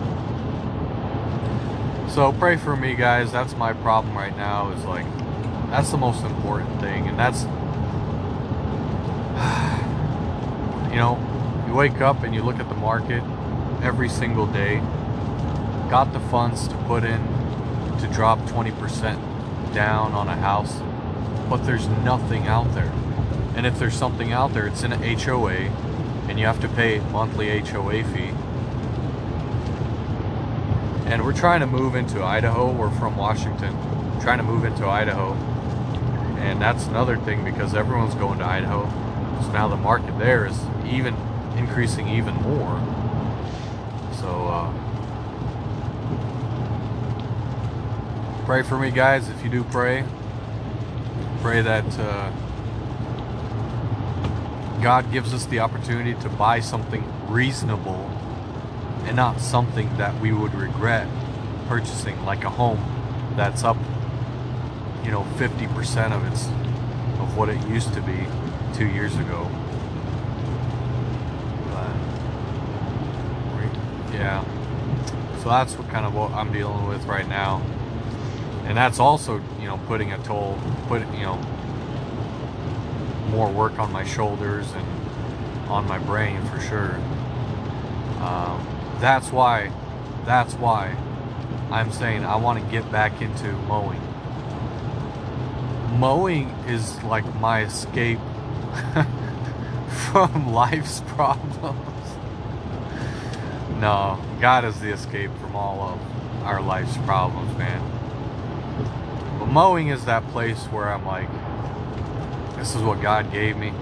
[2.09, 3.31] So pray for me, guys.
[3.31, 4.71] That's my problem right now.
[4.71, 5.05] Is like,
[5.69, 7.43] that's the most important thing, and that's,
[10.91, 11.19] you know,
[11.67, 13.21] you wake up and you look at the market
[13.83, 14.79] every single day.
[15.89, 17.38] Got the funds to put in
[18.01, 20.79] to drop 20% down on a house,
[21.49, 22.91] but there's nothing out there.
[23.55, 25.69] And if there's something out there, it's in an HOA,
[26.29, 28.31] and you have to pay monthly HOA fee.
[31.09, 32.71] And we're trying to move into Idaho.
[32.71, 33.73] We're from Washington,
[34.21, 35.33] trying to move into Idaho.
[36.39, 38.85] And that's another thing because everyone's going to Idaho.
[39.41, 41.15] So now the market there is even
[41.57, 42.79] increasing even more.
[44.13, 44.71] So, uh,
[48.49, 49.29] pray for me, guys.
[49.29, 50.03] If you do pray,
[51.41, 52.31] pray that uh,
[54.81, 58.09] God gives us the opportunity to buy something reasonable
[59.05, 61.07] and not something that we would regret
[61.67, 62.79] purchasing, like a home
[63.35, 63.77] that's up,
[65.05, 66.47] you know, 50% of its
[67.21, 68.25] of what it used to be
[68.73, 69.47] two years ago.
[74.11, 74.43] Yeah.
[75.43, 77.61] So that's what kind of what I'm dealing with right now.
[78.69, 81.37] And that's also, you know, putting a toll, put, you know,
[83.31, 86.93] more work on my shoulders and on my brain for sure.
[88.21, 88.67] Um,
[88.99, 89.71] that's why,
[90.23, 90.95] that's why
[91.71, 94.01] I'm saying I want to get back into mowing.
[95.97, 98.19] Mowing is like my escape
[100.11, 102.07] from life's problems.
[103.79, 107.98] No, God is the escape from all of our life's problems, man.
[109.49, 111.27] Mowing is that place where I'm like,
[112.57, 113.73] this is what God gave me.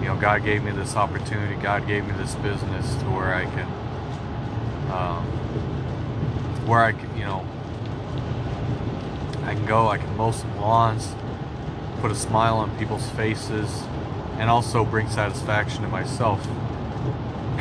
[0.00, 1.56] You know, God gave me this opportunity.
[1.56, 3.66] God gave me this business to where I can,
[4.90, 5.24] um,
[6.66, 7.46] where I can, you know,
[9.44, 9.88] I can go.
[9.88, 11.14] I can mow some lawns,
[12.00, 13.82] put a smile on people's faces,
[14.38, 16.42] and also bring satisfaction to myself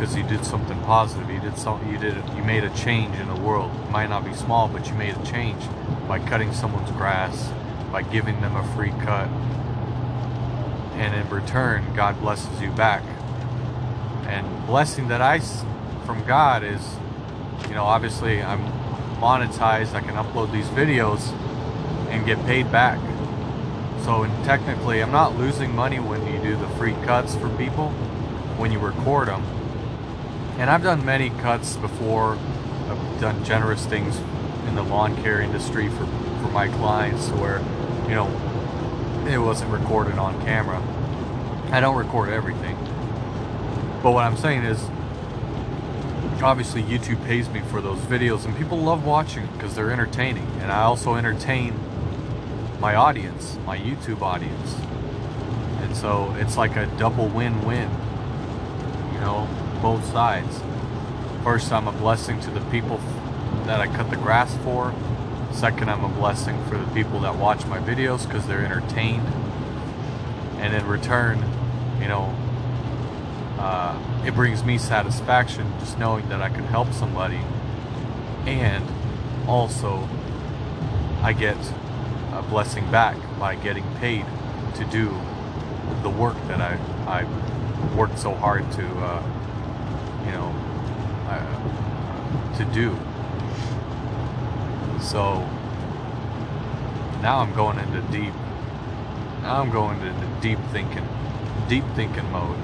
[0.02, 1.30] because you did something positive.
[1.30, 1.88] You did something.
[1.92, 2.16] You did.
[2.36, 3.70] You made a change in the world.
[3.84, 5.64] It might not be small, but you made a change
[6.08, 7.52] by cutting someone's grass,
[7.92, 9.28] by giving them a free cut,
[10.98, 13.04] and in return, God blesses you back.
[14.28, 15.40] And blessing that I
[16.08, 16.82] from God is,
[17.68, 18.66] you know, obviously I'm
[19.22, 19.94] monetized.
[19.94, 21.32] I can upload these videos
[22.10, 22.98] and get paid back.
[24.04, 27.90] So technically, I'm not losing money when you do the free cuts for people
[28.58, 29.61] when you record them.
[30.62, 32.38] And I've done many cuts before.
[32.88, 34.16] I've done generous things
[34.68, 37.58] in the lawn care industry for, for my clients where,
[38.08, 38.28] you know,
[39.28, 40.80] it wasn't recorded on camera.
[41.72, 42.76] I don't record everything.
[44.04, 44.80] But what I'm saying is,
[46.44, 50.46] obviously YouTube pays me for those videos and people love watching because they're entertaining.
[50.60, 51.74] And I also entertain
[52.80, 54.76] my audience, my YouTube audience.
[55.82, 57.90] And so it's like a double win-win,
[59.14, 59.48] you know,
[59.82, 60.62] both sides.
[61.44, 63.00] First, I'm a blessing to the people
[63.66, 64.94] that I cut the grass for.
[65.52, 69.28] Second, I'm a blessing for the people that watch my videos because they're entertained.
[70.60, 71.44] And in return,
[72.00, 72.34] you know,
[73.58, 77.40] uh, it brings me satisfaction just knowing that I can help somebody
[78.46, 78.84] and
[79.48, 80.08] also
[81.22, 81.58] I get
[82.34, 84.26] a blessing back by getting paid
[84.76, 85.10] to do
[86.02, 89.41] the work that I I worked so hard to uh,
[91.40, 92.98] uh, to do.
[95.02, 95.40] So
[97.22, 98.34] now I'm going into deep.
[99.42, 101.08] Now I'm going into deep thinking,
[101.68, 102.58] deep thinking mode.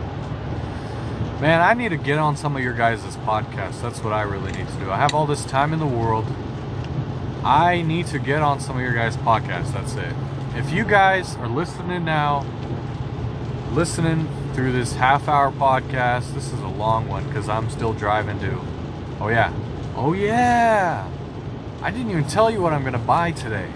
[1.42, 3.82] Man, I need to get on some of your guys' podcasts.
[3.82, 4.92] That's what I really need to do.
[4.92, 6.26] I have all this time in the world.
[7.44, 9.72] I need to get on some of your guys' podcasts.
[9.72, 10.14] That's it.
[10.56, 12.44] If you guys are listening now,
[13.72, 18.40] listening through this half hour podcast, this is a long one because I'm still driving
[18.40, 18.60] to.
[19.20, 19.54] Oh, yeah.
[19.96, 21.08] Oh, yeah.
[21.84, 23.70] I didn't even tell you what I'm going to buy today.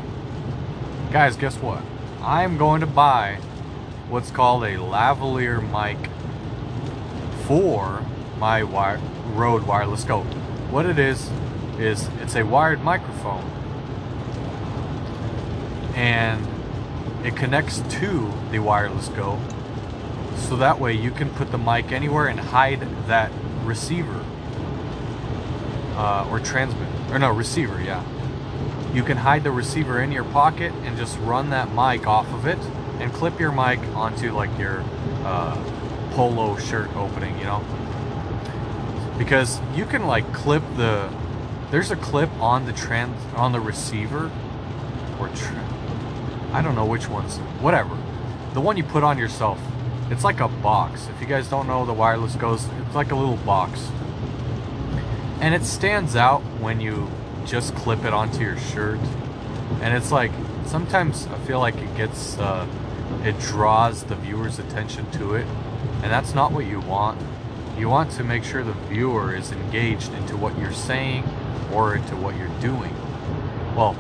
[1.12, 1.84] Guys, guess what?
[2.24, 3.36] I'm going to buy
[4.10, 6.10] what's called a lavalier mic
[7.46, 8.04] for
[8.40, 9.00] my wire,
[9.36, 10.22] Rode Wireless Go.
[10.72, 11.30] What it is,
[11.78, 13.44] is it's a wired microphone.
[15.94, 16.44] And
[17.24, 19.40] it connects to the wireless go
[20.42, 23.32] so that way you can put the mic anywhere and hide that
[23.64, 24.26] receiver
[25.96, 28.04] uh, or transmit or no receiver yeah
[28.94, 32.46] you can hide the receiver in your pocket and just run that mic off of
[32.46, 32.60] it
[33.00, 34.84] and clip your mic onto like your
[35.24, 35.56] uh,
[36.12, 37.64] polo shirt opening you know
[39.18, 41.10] because you can like clip the
[41.70, 44.32] there's a clip on the trans on the receiver
[45.20, 45.72] or tra-
[46.52, 47.98] I don't know which ones, whatever.
[48.54, 49.58] The one you put on yourself.
[50.12, 51.08] It's like a box.
[51.08, 53.90] If you guys don't know the wireless goes, it's like a little box.
[55.40, 57.10] And it stands out when you
[57.46, 59.00] just clip it onto your shirt.
[59.80, 60.32] And it's like,
[60.66, 62.68] sometimes I feel like it gets, uh,
[63.24, 65.48] it draws the viewer's attention to it.
[66.04, 67.20] And that's not what you want.
[67.78, 71.24] You want to make sure the viewer is engaged into what you're saying
[71.74, 72.94] or into what you're doing.
[73.78, 73.96] Well,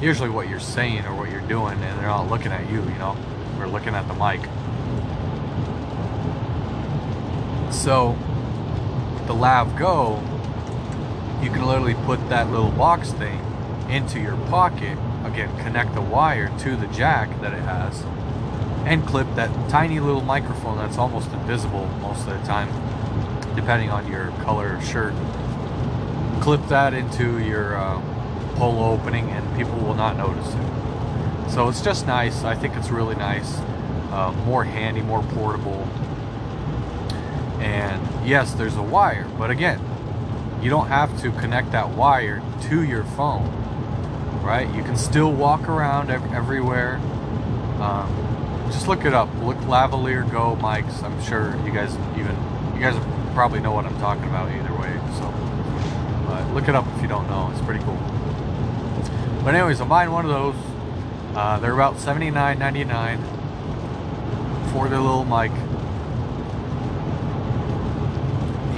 [0.00, 2.98] usually what you're saying or what you're doing, and they're not looking at you, you
[2.98, 3.14] know,
[3.58, 4.40] or looking at the mic.
[7.70, 8.16] So,
[9.26, 10.22] the Lav Go,
[11.42, 13.40] you can literally put that little box thing
[13.88, 14.98] into your pocket.
[15.24, 18.02] Again, connect the wire to the jack that it has,
[18.84, 22.68] and clip that tiny little microphone that's almost invisible most of the time,
[23.54, 25.14] depending on your color shirt.
[26.40, 28.00] Clip that into your uh,
[28.56, 31.50] polo opening and people will not notice it.
[31.50, 32.44] So it's just nice.
[32.44, 33.58] I think it's really nice.
[34.10, 35.86] Uh, more handy, more portable.
[37.60, 39.80] And yes, there's a wire, but again,
[40.62, 43.46] you don't have to connect that wire to your phone,
[44.42, 44.68] right?
[44.74, 46.96] You can still walk around ev- everywhere.
[47.80, 48.08] Um,
[48.70, 49.28] just look it up.
[49.42, 51.02] Look lavalier go mics.
[51.02, 52.36] I'm sure you guys even
[52.74, 52.96] you guys
[53.34, 54.92] probably know what I'm talking about either way.
[55.18, 55.30] So,
[56.26, 57.50] but look it up if you don't know.
[57.52, 57.98] It's pretty cool.
[59.44, 60.54] But anyways, I'm buying one of those.
[61.34, 65.52] Uh, they're about $79.99 for their little mic.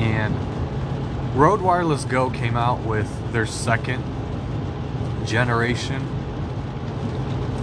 [0.03, 0.35] And
[1.37, 4.03] Rode Wireless Go came out with their second
[5.25, 6.03] generation.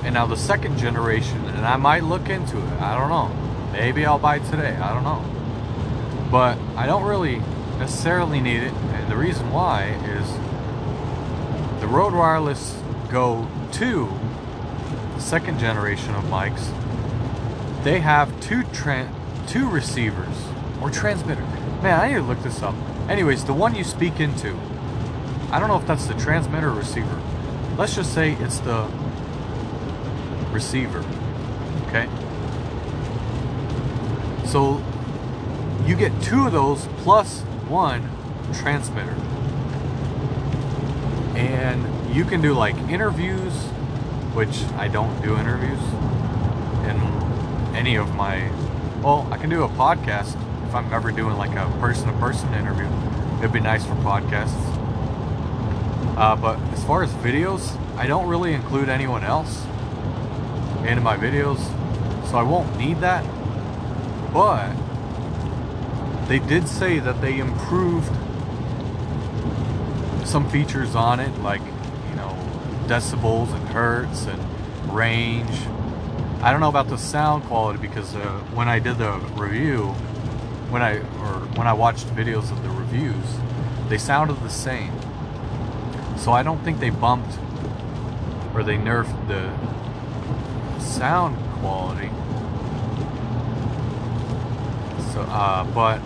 [0.05, 2.81] And now the second generation, and I might look into it.
[2.81, 3.71] I don't know.
[3.73, 4.75] Maybe I'll buy today.
[4.77, 5.23] I don't know.
[6.31, 7.41] But I don't really
[7.77, 8.73] necessarily need it.
[8.73, 10.31] And the reason why is
[11.81, 14.09] the Rode Wireless go to
[15.15, 16.73] the second generation of mics,
[17.83, 18.63] they have two
[19.47, 20.47] two receivers
[20.81, 21.45] or transmitter.
[21.81, 22.75] Man, I need to look this up.
[23.07, 24.53] Anyways, the one you speak into,
[25.49, 27.21] I don't know if that's the transmitter or receiver.
[27.77, 28.89] Let's just say it's the
[30.51, 31.05] receiver.
[31.87, 32.09] Okay?
[34.45, 34.83] So
[35.85, 38.09] you get two of those plus one
[38.53, 39.15] transmitter.
[41.37, 43.53] And you can do like interviews,
[44.33, 45.79] which I don't do interviews
[46.83, 46.99] in
[47.73, 48.51] any of my.
[49.01, 50.35] Well, I can do a podcast
[50.69, 52.87] if I'm ever doing like a person to person interview.
[53.39, 54.53] It'd be nice for podcasts.
[56.15, 59.65] Uh, but as far as videos, I don't really include anyone else
[60.85, 61.57] into my videos,
[62.29, 63.25] so I won't need that.
[64.31, 64.75] But
[66.27, 68.15] they did say that they improved
[70.23, 71.61] some features on it, like
[72.11, 72.37] you know,
[72.85, 75.49] decibels and hertz and range.
[76.43, 78.21] I don't know about the sound quality because uh,
[78.53, 79.95] when I did the review,
[80.69, 83.25] when I or when I watched videos of the reviews,
[83.89, 84.93] they sounded the same.
[86.17, 87.37] So I don't think they bumped
[88.53, 89.49] or they nerfed the
[90.79, 92.09] sound quality.
[95.13, 96.01] So, uh, but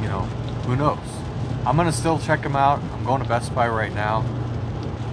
[0.00, 0.22] you know,
[0.66, 0.98] who knows?
[1.66, 2.80] I'm gonna still check them out.
[2.92, 4.24] I'm going to Best Buy right now.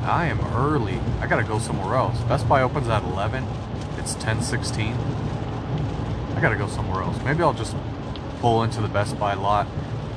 [0.03, 0.99] I am early.
[1.20, 2.20] I gotta go somewhere else.
[2.24, 3.45] Best Buy opens at 11.
[3.97, 4.95] It's 10:16.
[6.36, 7.18] I gotta go somewhere else.
[7.24, 7.76] Maybe I'll just
[8.46, 9.66] pull into the Best Buy lot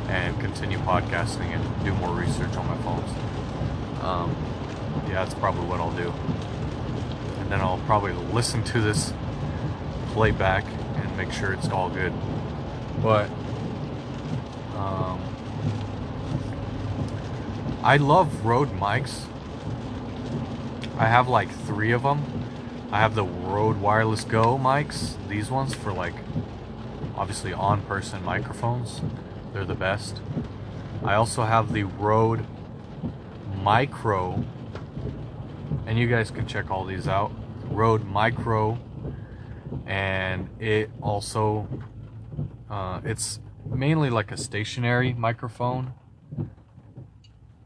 [0.08, 3.10] and continue podcasting and do more research on my phones.
[4.02, 4.36] Um,
[5.06, 6.12] yeah, that's probably what I'll do.
[7.40, 9.14] And then I'll probably listen to this
[10.08, 10.66] playback
[10.96, 12.12] and make sure it's all good.
[13.02, 13.30] But
[14.76, 15.22] um,
[17.82, 19.24] I love Rode mics.
[20.98, 22.26] I have like three of them.
[22.92, 25.14] I have the Rode Wireless Go mics.
[25.30, 26.12] These ones for like
[27.18, 29.00] obviously on-person microphones.
[29.52, 30.20] They're the best.
[31.04, 32.46] I also have the Rode
[33.60, 34.44] Micro,
[35.84, 37.32] and you guys can check all these out.
[37.64, 38.78] Rode Micro,
[39.84, 41.66] and it also
[42.70, 45.94] uh, it's mainly like a stationary microphone.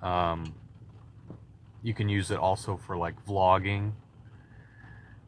[0.01, 0.55] Um,
[1.83, 3.93] you can use it also for like vlogging.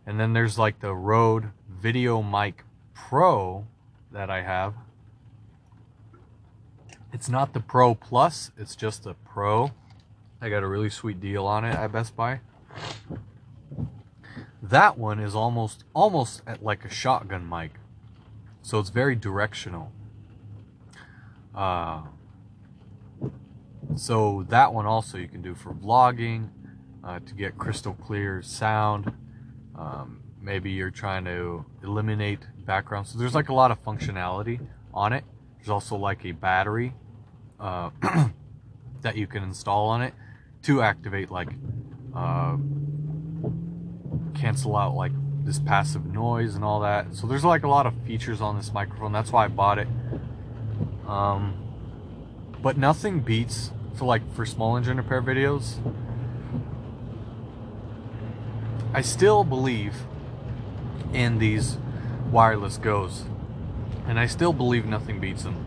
[0.06, 2.64] And then there's like the Rode Video Mic
[2.94, 3.66] Pro
[4.14, 4.74] that I have.
[7.12, 9.72] It's not the Pro Plus, it's just the Pro.
[10.40, 12.40] I got a really sweet deal on it at Best Buy.
[14.62, 17.72] That one is almost almost at like a shotgun mic.
[18.62, 19.92] So it's very directional.
[21.54, 22.02] Uh,
[23.96, 26.48] so that one also you can do for vlogging
[27.02, 29.12] uh, to get crystal clear sound.
[29.76, 33.06] Um, maybe you're trying to eliminate background.
[33.06, 35.24] So there's like a lot of functionality on it.
[35.56, 36.94] There's also like a battery
[37.60, 37.90] uh,
[39.02, 40.14] that you can install on it
[40.62, 41.48] to activate like
[42.14, 42.56] uh,
[44.34, 45.12] cancel out like
[45.44, 47.14] this passive noise and all that.
[47.14, 49.12] So there's like a lot of features on this microphone.
[49.12, 49.88] That's why I bought it.
[51.06, 51.54] Um,
[52.62, 55.76] but nothing beats for like for small engine repair videos.
[58.94, 59.94] I still believe
[61.12, 61.76] in these
[62.34, 63.22] wireless goes,
[64.08, 65.64] and I still believe nothing beats them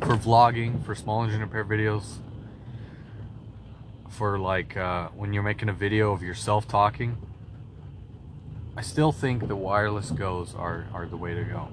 [0.00, 2.18] for vlogging, for small engine repair videos,
[4.10, 7.16] for like uh, when you're making a video of yourself talking.
[8.76, 11.68] I still think the wireless goes are, are the way to go.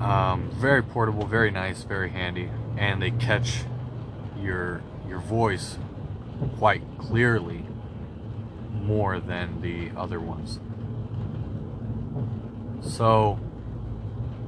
[0.00, 3.64] Um, very portable, very nice, very handy, and they catch
[4.40, 5.76] your your voice
[6.56, 7.64] quite clearly
[8.82, 10.60] more than the other ones.
[12.82, 13.38] So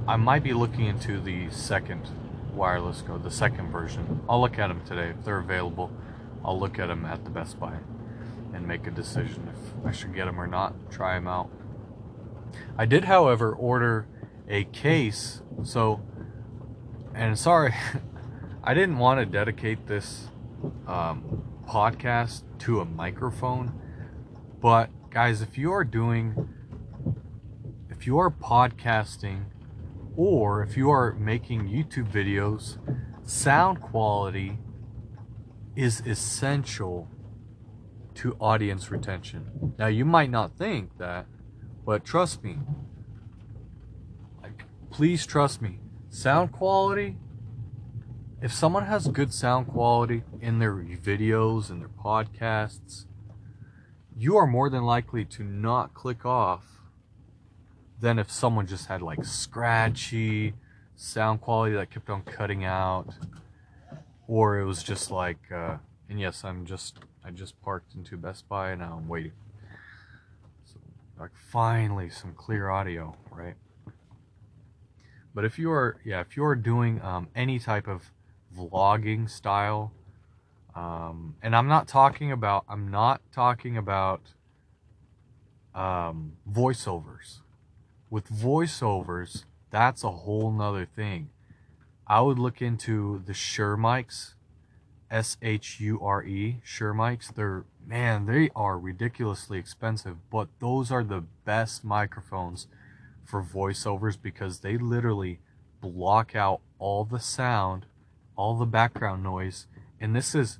[0.07, 2.09] I might be looking into the second
[2.53, 4.21] wireless go, the second version.
[4.29, 5.91] I'll look at them today if they're available.
[6.45, 7.75] I'll look at them at the Best Buy
[8.53, 10.75] and make a decision if I should get them or not.
[10.91, 11.51] Try them out.
[12.77, 14.07] I did, however, order
[14.49, 15.43] a case.
[15.63, 16.01] So,
[17.15, 17.75] and sorry,
[18.65, 20.29] I didn't want to dedicate this
[20.87, 23.81] um, podcast to a microphone,
[24.65, 26.49] but guys, if you are doing,
[27.91, 29.45] if you are podcasting,
[30.17, 32.79] or if you are making YouTube videos,
[33.29, 34.59] sound quality
[35.77, 37.11] is essential
[38.15, 39.75] to audience retention.
[39.79, 41.27] Now, you might not think that,
[41.85, 42.57] but trust me,
[44.91, 45.81] please trust me.
[46.09, 47.19] Sound quality,
[48.41, 53.05] if someone has good sound quality in their videos and their podcasts,
[54.17, 56.65] you are more than likely to not click off
[58.01, 60.55] than if someone just had like scratchy
[60.97, 63.07] sound quality that kept on cutting out
[64.29, 65.77] or it was just like uh,
[66.09, 69.33] and yes i'm just i just parked into best buy and now i'm waiting.
[70.65, 70.79] So
[71.19, 73.55] like finally some clear audio right?
[75.35, 78.13] But if you are, yeah, if you are doing um, any type of
[78.57, 79.93] vlogging style,
[80.75, 84.33] um, and I'm not talking about, I'm not talking about
[85.75, 87.41] um, voiceovers.
[88.11, 91.31] With voiceovers, that's a whole nother thing.
[92.07, 94.35] I would look into the Shure mics,
[95.11, 97.33] S H U R E, Shure mics.
[97.35, 102.67] They're, man, they are ridiculously expensive, but those are the best microphones
[103.25, 105.41] for voiceovers because they literally
[105.81, 107.87] block out all the sound,
[108.37, 109.67] all the background noise.
[110.01, 110.59] And this is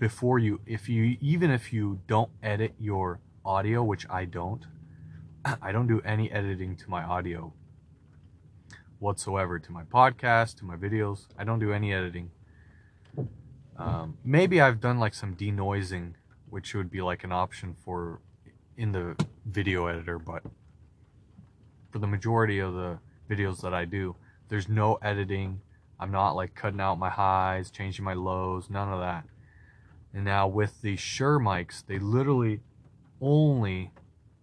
[0.00, 4.66] before you, if you, even if you don't edit your audio, which I don't,
[5.62, 7.52] I don't do any editing to my audio
[8.98, 11.26] whatsoever to my podcast, to my videos.
[11.38, 12.30] I don't do any editing.
[13.76, 16.14] Um, maybe I've done like some denoising,
[16.48, 18.20] which would be like an option for
[18.76, 20.42] in the video editor, but
[21.90, 22.98] for the majority of the
[23.28, 24.16] videos that I do,
[24.48, 25.60] there's no editing.
[25.98, 29.24] I'm not like cutting out my highs, changing my lows, none of that.
[30.12, 32.60] And now with the Shure mics, they literally
[33.20, 33.92] only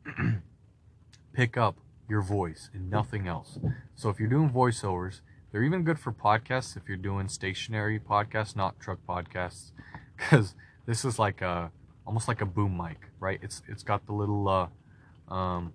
[1.34, 1.78] pick up
[2.10, 3.60] your voice and nothing else.
[3.96, 8.56] So if you're doing voiceovers, they're even good for podcasts if you're doing stationary podcasts,
[8.56, 9.72] not truck podcasts,
[10.18, 10.56] because
[10.86, 11.72] this is like a
[12.06, 13.40] almost like a boom mic, right?
[13.42, 15.74] It's it's got the little uh, um,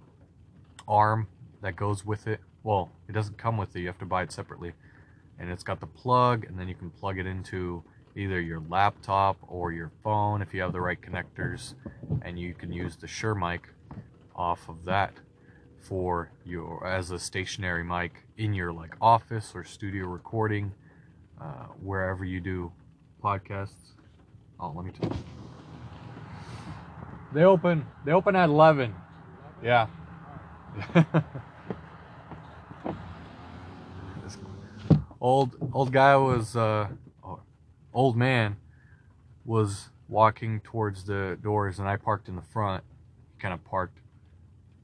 [0.88, 1.28] arm
[1.60, 2.40] that goes with it.
[2.62, 3.80] Well, it doesn't come with it.
[3.80, 4.72] You have to buy it separately,
[5.38, 7.84] and it's got the plug, and then you can plug it into
[8.16, 11.74] either your laptop or your phone if you have the right connectors,
[12.22, 13.68] and you can use the Shure mic
[14.34, 15.12] off of that
[15.80, 20.72] for your as a stationary mic in your like office or studio recording,
[21.40, 22.72] uh, wherever you do
[23.22, 23.92] podcasts.
[24.60, 25.16] Oh, let me tell you.
[27.32, 27.86] They open.
[28.04, 28.94] They open at eleven.
[29.62, 29.86] Yeah.
[34.24, 34.38] this
[35.20, 36.88] old old guy was uh,
[37.92, 38.56] old man
[39.44, 42.84] was walking towards the doors, and I parked in the front.
[43.34, 43.98] He kind of parked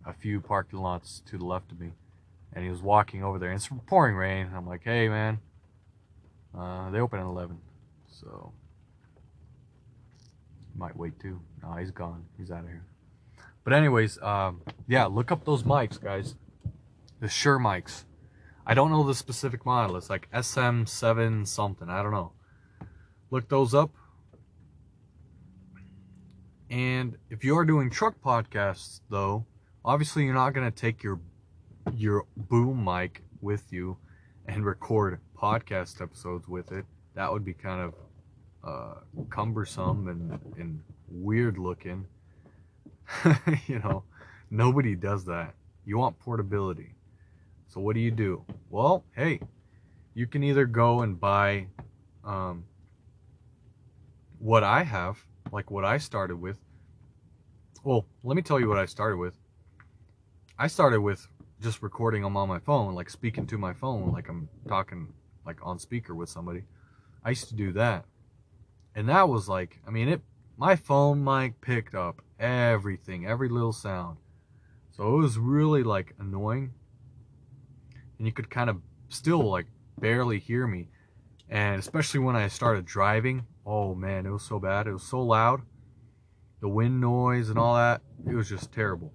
[0.07, 1.93] a few parking lots to the left of me,
[2.53, 3.51] and he was walking over there.
[3.51, 4.51] And it's pouring rain.
[4.55, 5.39] I'm like, hey man,
[6.57, 7.59] uh, they open at 11,
[8.09, 8.53] so
[10.77, 11.41] might wait too.
[11.63, 12.25] No, he's gone.
[12.39, 12.85] He's out of here.
[13.65, 16.37] But anyways, um, yeah, look up those mics, guys.
[17.21, 18.05] The Shure mics.
[18.67, 19.97] I don't know the specific model.
[19.97, 21.89] It's like SM7 something.
[21.89, 22.33] I don't know.
[23.31, 23.91] Look those up.
[26.71, 29.47] And if you are doing truck podcasts, though,
[29.85, 31.21] obviously you're not going to take your
[31.95, 33.97] your boom mic with you
[34.47, 36.85] and record podcast episodes with it.
[37.15, 37.95] That would be kind of
[38.63, 39.01] uh,
[39.31, 42.07] cumbersome and, and weird looking.
[43.67, 44.05] you know,
[44.51, 45.55] nobody does that.
[45.87, 46.95] You want portability.
[47.69, 48.45] So what do you do?
[48.71, 49.41] Well, hey,
[50.15, 51.67] you can either go and buy
[52.25, 52.65] um,
[54.39, 55.19] what I have,
[55.53, 56.59] like what I started with.
[57.85, 59.35] Well, let me tell you what I started with.
[60.59, 61.27] I started with
[61.61, 65.13] just recording them on my phone, like speaking to my phone, like I'm talking
[65.47, 66.65] like on speaker with somebody.
[67.25, 68.05] I used to do that.
[68.95, 70.21] And that was like, I mean, it
[70.57, 74.19] my phone mic picked up everything, every little sound.
[74.91, 76.73] So it was really like annoying.
[78.19, 79.67] And you could kind of still like
[80.01, 80.89] barely hear me.
[81.49, 84.87] And especially when I started driving, oh man, it was so bad.
[84.87, 85.61] It was so loud.
[86.61, 89.13] The wind noise and all that, it was just terrible.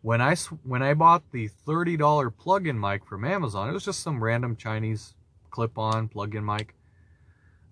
[0.00, 4.22] When I when I bought the $30 plug-in mic from Amazon, it was just some
[4.22, 5.14] random Chinese
[5.50, 6.74] clip-on plug-in mic.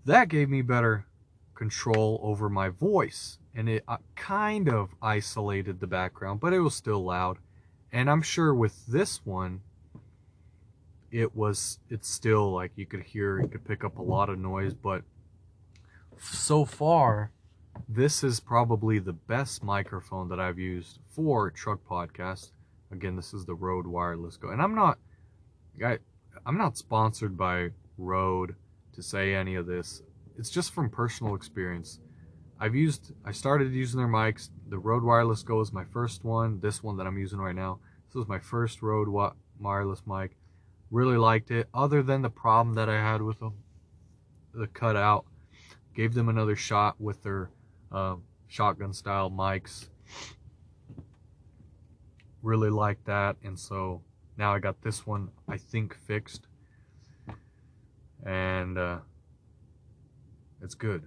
[0.04, 1.06] That gave me better
[1.54, 6.74] control over my voice and it uh, kind of isolated the background, but it was
[6.74, 7.38] still loud.
[7.92, 9.60] And I'm sure with this one
[11.10, 14.38] it was it's still like you could hear you could pick up a lot of
[14.38, 15.02] noise, but
[16.20, 17.32] so far
[17.88, 22.52] this is probably the best microphone that I've used for truck podcast.
[22.92, 24.50] Again, this is the Rode Wireless Go.
[24.50, 24.98] And I'm not
[25.84, 25.98] I,
[26.44, 28.54] I'm not sponsored by Rode
[28.92, 30.02] to say any of this.
[30.38, 32.00] It's just from personal experience.
[32.58, 34.50] I've used I started using their mics.
[34.68, 36.60] The Rode Wireless Go is my first one.
[36.60, 37.78] This one that I'm using right now.
[38.08, 39.08] This was my first Rode
[39.58, 40.36] wireless mic.
[40.90, 41.68] Really liked it.
[41.72, 43.54] Other than the problem that I had with them,
[44.52, 45.26] the cutout.
[46.00, 47.50] Gave them another shot with their
[47.92, 48.14] uh,
[48.48, 49.90] shotgun style mics.
[52.42, 54.00] Really like that, and so
[54.38, 56.46] now I got this one, I think, fixed,
[58.24, 59.00] and uh,
[60.62, 61.02] it's good.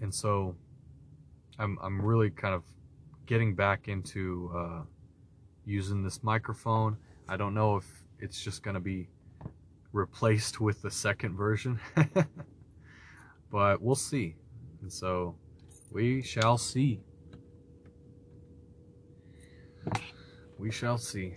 [0.00, 0.54] And so
[1.58, 2.62] I'm I'm really kind of
[3.26, 4.82] getting back into uh,
[5.64, 6.98] using this microphone.
[7.28, 9.08] I don't know if it's just gonna be
[9.92, 11.80] replaced with the second version.
[13.50, 14.36] but we'll see.
[14.82, 15.36] And so
[15.90, 17.00] we shall see.
[20.58, 21.34] We shall see.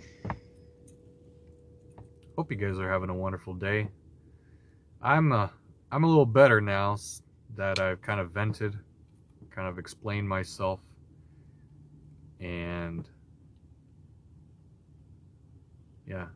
[2.38, 3.90] Hope you guys are having a wonderful day.
[5.02, 5.50] I'm uh,
[5.92, 6.98] I'm a little better now
[7.56, 8.78] that I've kind of vented,
[9.50, 10.80] kind of explained myself,
[12.40, 13.08] and
[16.08, 16.28] yeah.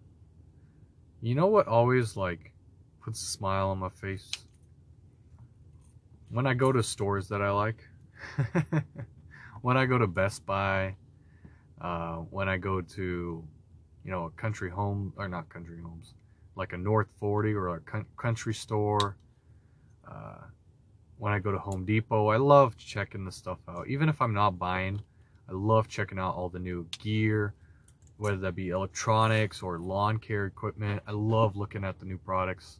[1.21, 2.51] You know what always like
[3.01, 4.29] puts a smile on my face?
[6.33, 7.77] When I go to stores that I like,
[9.61, 10.95] when I go to Best Buy,
[11.79, 13.43] uh, when I go to,
[14.03, 16.15] you know, a country home, or not country homes,
[16.55, 17.81] like a North 40 or a
[18.17, 19.15] country store,
[20.09, 20.41] uh,
[21.19, 23.87] when I go to Home Depot, I love checking the stuff out.
[23.87, 24.99] Even if I'm not buying,
[25.47, 27.53] I love checking out all the new gear.
[28.17, 31.03] whether that be electronics or lawn care equipment.
[31.07, 32.79] I love looking at the new products.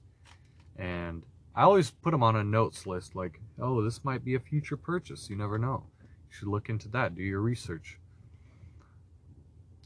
[0.77, 1.23] And
[1.55, 4.77] I always put them on a notes list like, oh, this might be a future
[4.77, 5.29] purchase.
[5.29, 5.83] You never know.
[6.01, 7.99] You should look into that, do your research,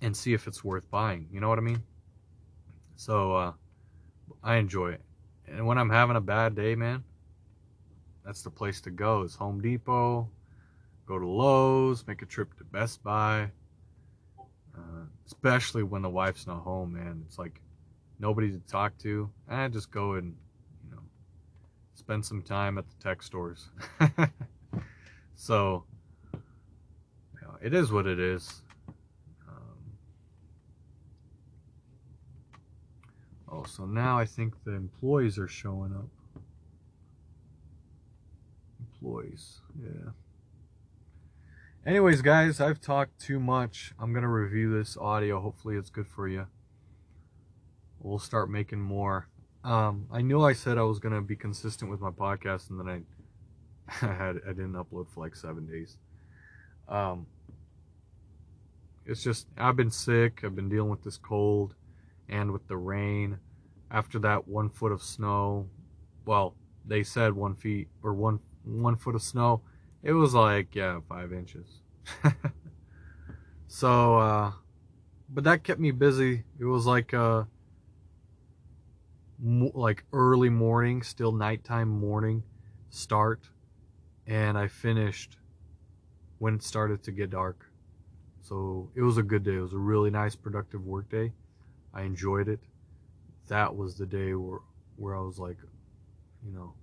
[0.01, 1.27] and see if it's worth buying.
[1.31, 1.83] You know what I mean?
[2.95, 3.53] So uh,
[4.43, 5.01] I enjoy it.
[5.47, 7.03] And when I'm having a bad day, man,
[8.25, 10.29] that's the place to go is Home Depot,
[11.05, 13.51] go to Lowe's, make a trip to Best Buy.
[14.77, 17.23] Uh, especially when the wife's not home, man.
[17.25, 17.61] It's like
[18.19, 19.29] nobody to talk to.
[19.49, 20.35] I just go and,
[21.97, 23.69] spend some time at the tech stores.
[25.35, 25.83] so,
[26.33, 28.61] you know, it is what it is.
[29.47, 29.97] Um,
[33.51, 36.43] oh, so now I think the employees are showing up.
[38.79, 40.11] Employees, yeah.
[41.85, 43.93] Anyways, guys, I've talked too much.
[43.99, 45.39] I'm going to review this audio.
[45.39, 46.47] Hopefully, it's good for you.
[47.99, 49.29] We'll start making more.
[49.63, 52.87] Um, I know I said I was to be consistent with my podcast, and then
[52.87, 55.97] I, I, had, I didn't upload for like seven days.
[56.87, 57.27] Um,
[59.05, 60.41] it's just, I've been sick.
[60.43, 61.75] I've been dealing with this cold
[62.29, 63.39] and with the rain.
[63.89, 65.67] After that one foot of snow,
[66.25, 66.55] well,
[66.85, 69.61] they said one feet or one one foot of snow
[70.03, 71.67] it was like, yeah, five inches.
[73.67, 74.51] so, uh,
[75.29, 76.43] but that kept me busy.
[76.59, 77.43] It was like, uh,
[79.39, 82.43] like early morning, still nighttime morning
[82.89, 83.49] start.
[84.25, 85.37] And I finished
[86.39, 87.65] when it started to get dark.
[88.41, 89.55] So it was a good day.
[89.55, 91.33] It was a really nice, productive work day.
[91.93, 92.59] I enjoyed it.
[93.47, 94.59] That was the day where,
[94.97, 95.57] where I was like,
[96.45, 96.73] you know,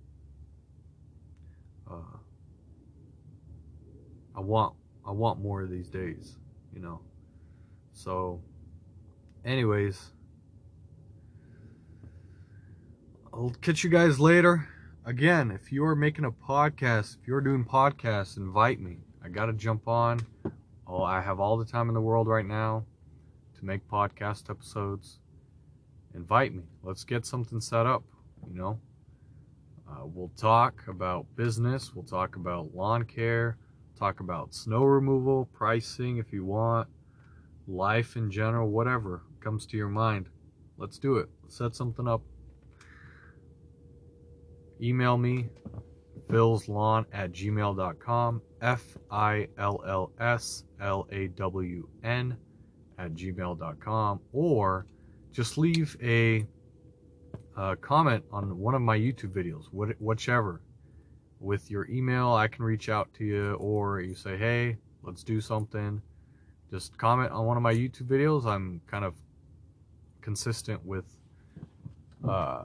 [1.89, 2.17] uh,
[4.35, 4.75] I want
[5.05, 6.37] I want more of these days,
[6.73, 6.99] you know.
[7.93, 8.41] So
[9.45, 10.11] anyways,
[13.37, 14.65] I'll catch you guys later.
[15.03, 18.99] Again, if you're making a podcast, if you're doing podcasts, invite me.
[19.21, 20.21] I got to jump on.
[20.87, 22.85] Oh, I have all the time in the world right now
[23.59, 25.19] to make podcast episodes.
[26.13, 26.63] Invite me.
[26.81, 28.05] Let's get something set up,
[28.47, 28.79] you know.
[29.85, 33.57] Uh, we'll talk about business, we'll talk about lawn care,
[33.99, 36.87] talk about snow removal, pricing if you want,
[37.67, 40.29] life in general, whatever comes to your mind.
[40.77, 41.27] Let's do it.
[41.43, 42.21] Let's set something up.
[44.81, 45.47] Email me,
[46.27, 52.37] fillslawn at gmail.com, F I L L S L A W N
[52.97, 54.85] at gmail.com, or
[55.31, 56.45] just leave a,
[57.57, 59.65] a comment on one of my YouTube videos,
[59.99, 60.61] whichever
[61.39, 65.39] with your email, I can reach out to you, or you say, hey, let's do
[65.39, 66.01] something.
[66.71, 68.45] Just comment on one of my YouTube videos.
[68.45, 69.13] I'm kind of
[70.21, 71.05] consistent with,
[72.27, 72.63] uh,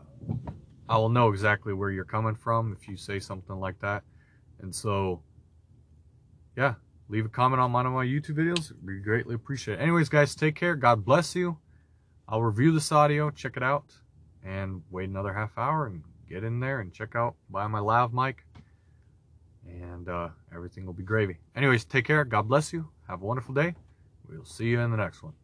[0.91, 4.03] I will know exactly where you're coming from if you say something like that.
[4.61, 5.23] And so,
[6.57, 6.75] yeah,
[7.09, 8.73] leave a comment on one of my YouTube videos.
[8.85, 9.83] We greatly appreciate it.
[9.83, 10.75] Anyways, guys, take care.
[10.75, 11.59] God bless you.
[12.29, 13.95] I'll review this audio, check it out,
[14.45, 18.13] and wait another half hour and get in there and check out, buy my lav
[18.13, 18.45] mic
[19.69, 21.39] and uh, everything will be gravy.
[21.55, 22.25] Anyways, take care.
[22.25, 22.89] God bless you.
[23.09, 23.75] Have a wonderful day.
[24.29, 25.35] We'll see you in the next one.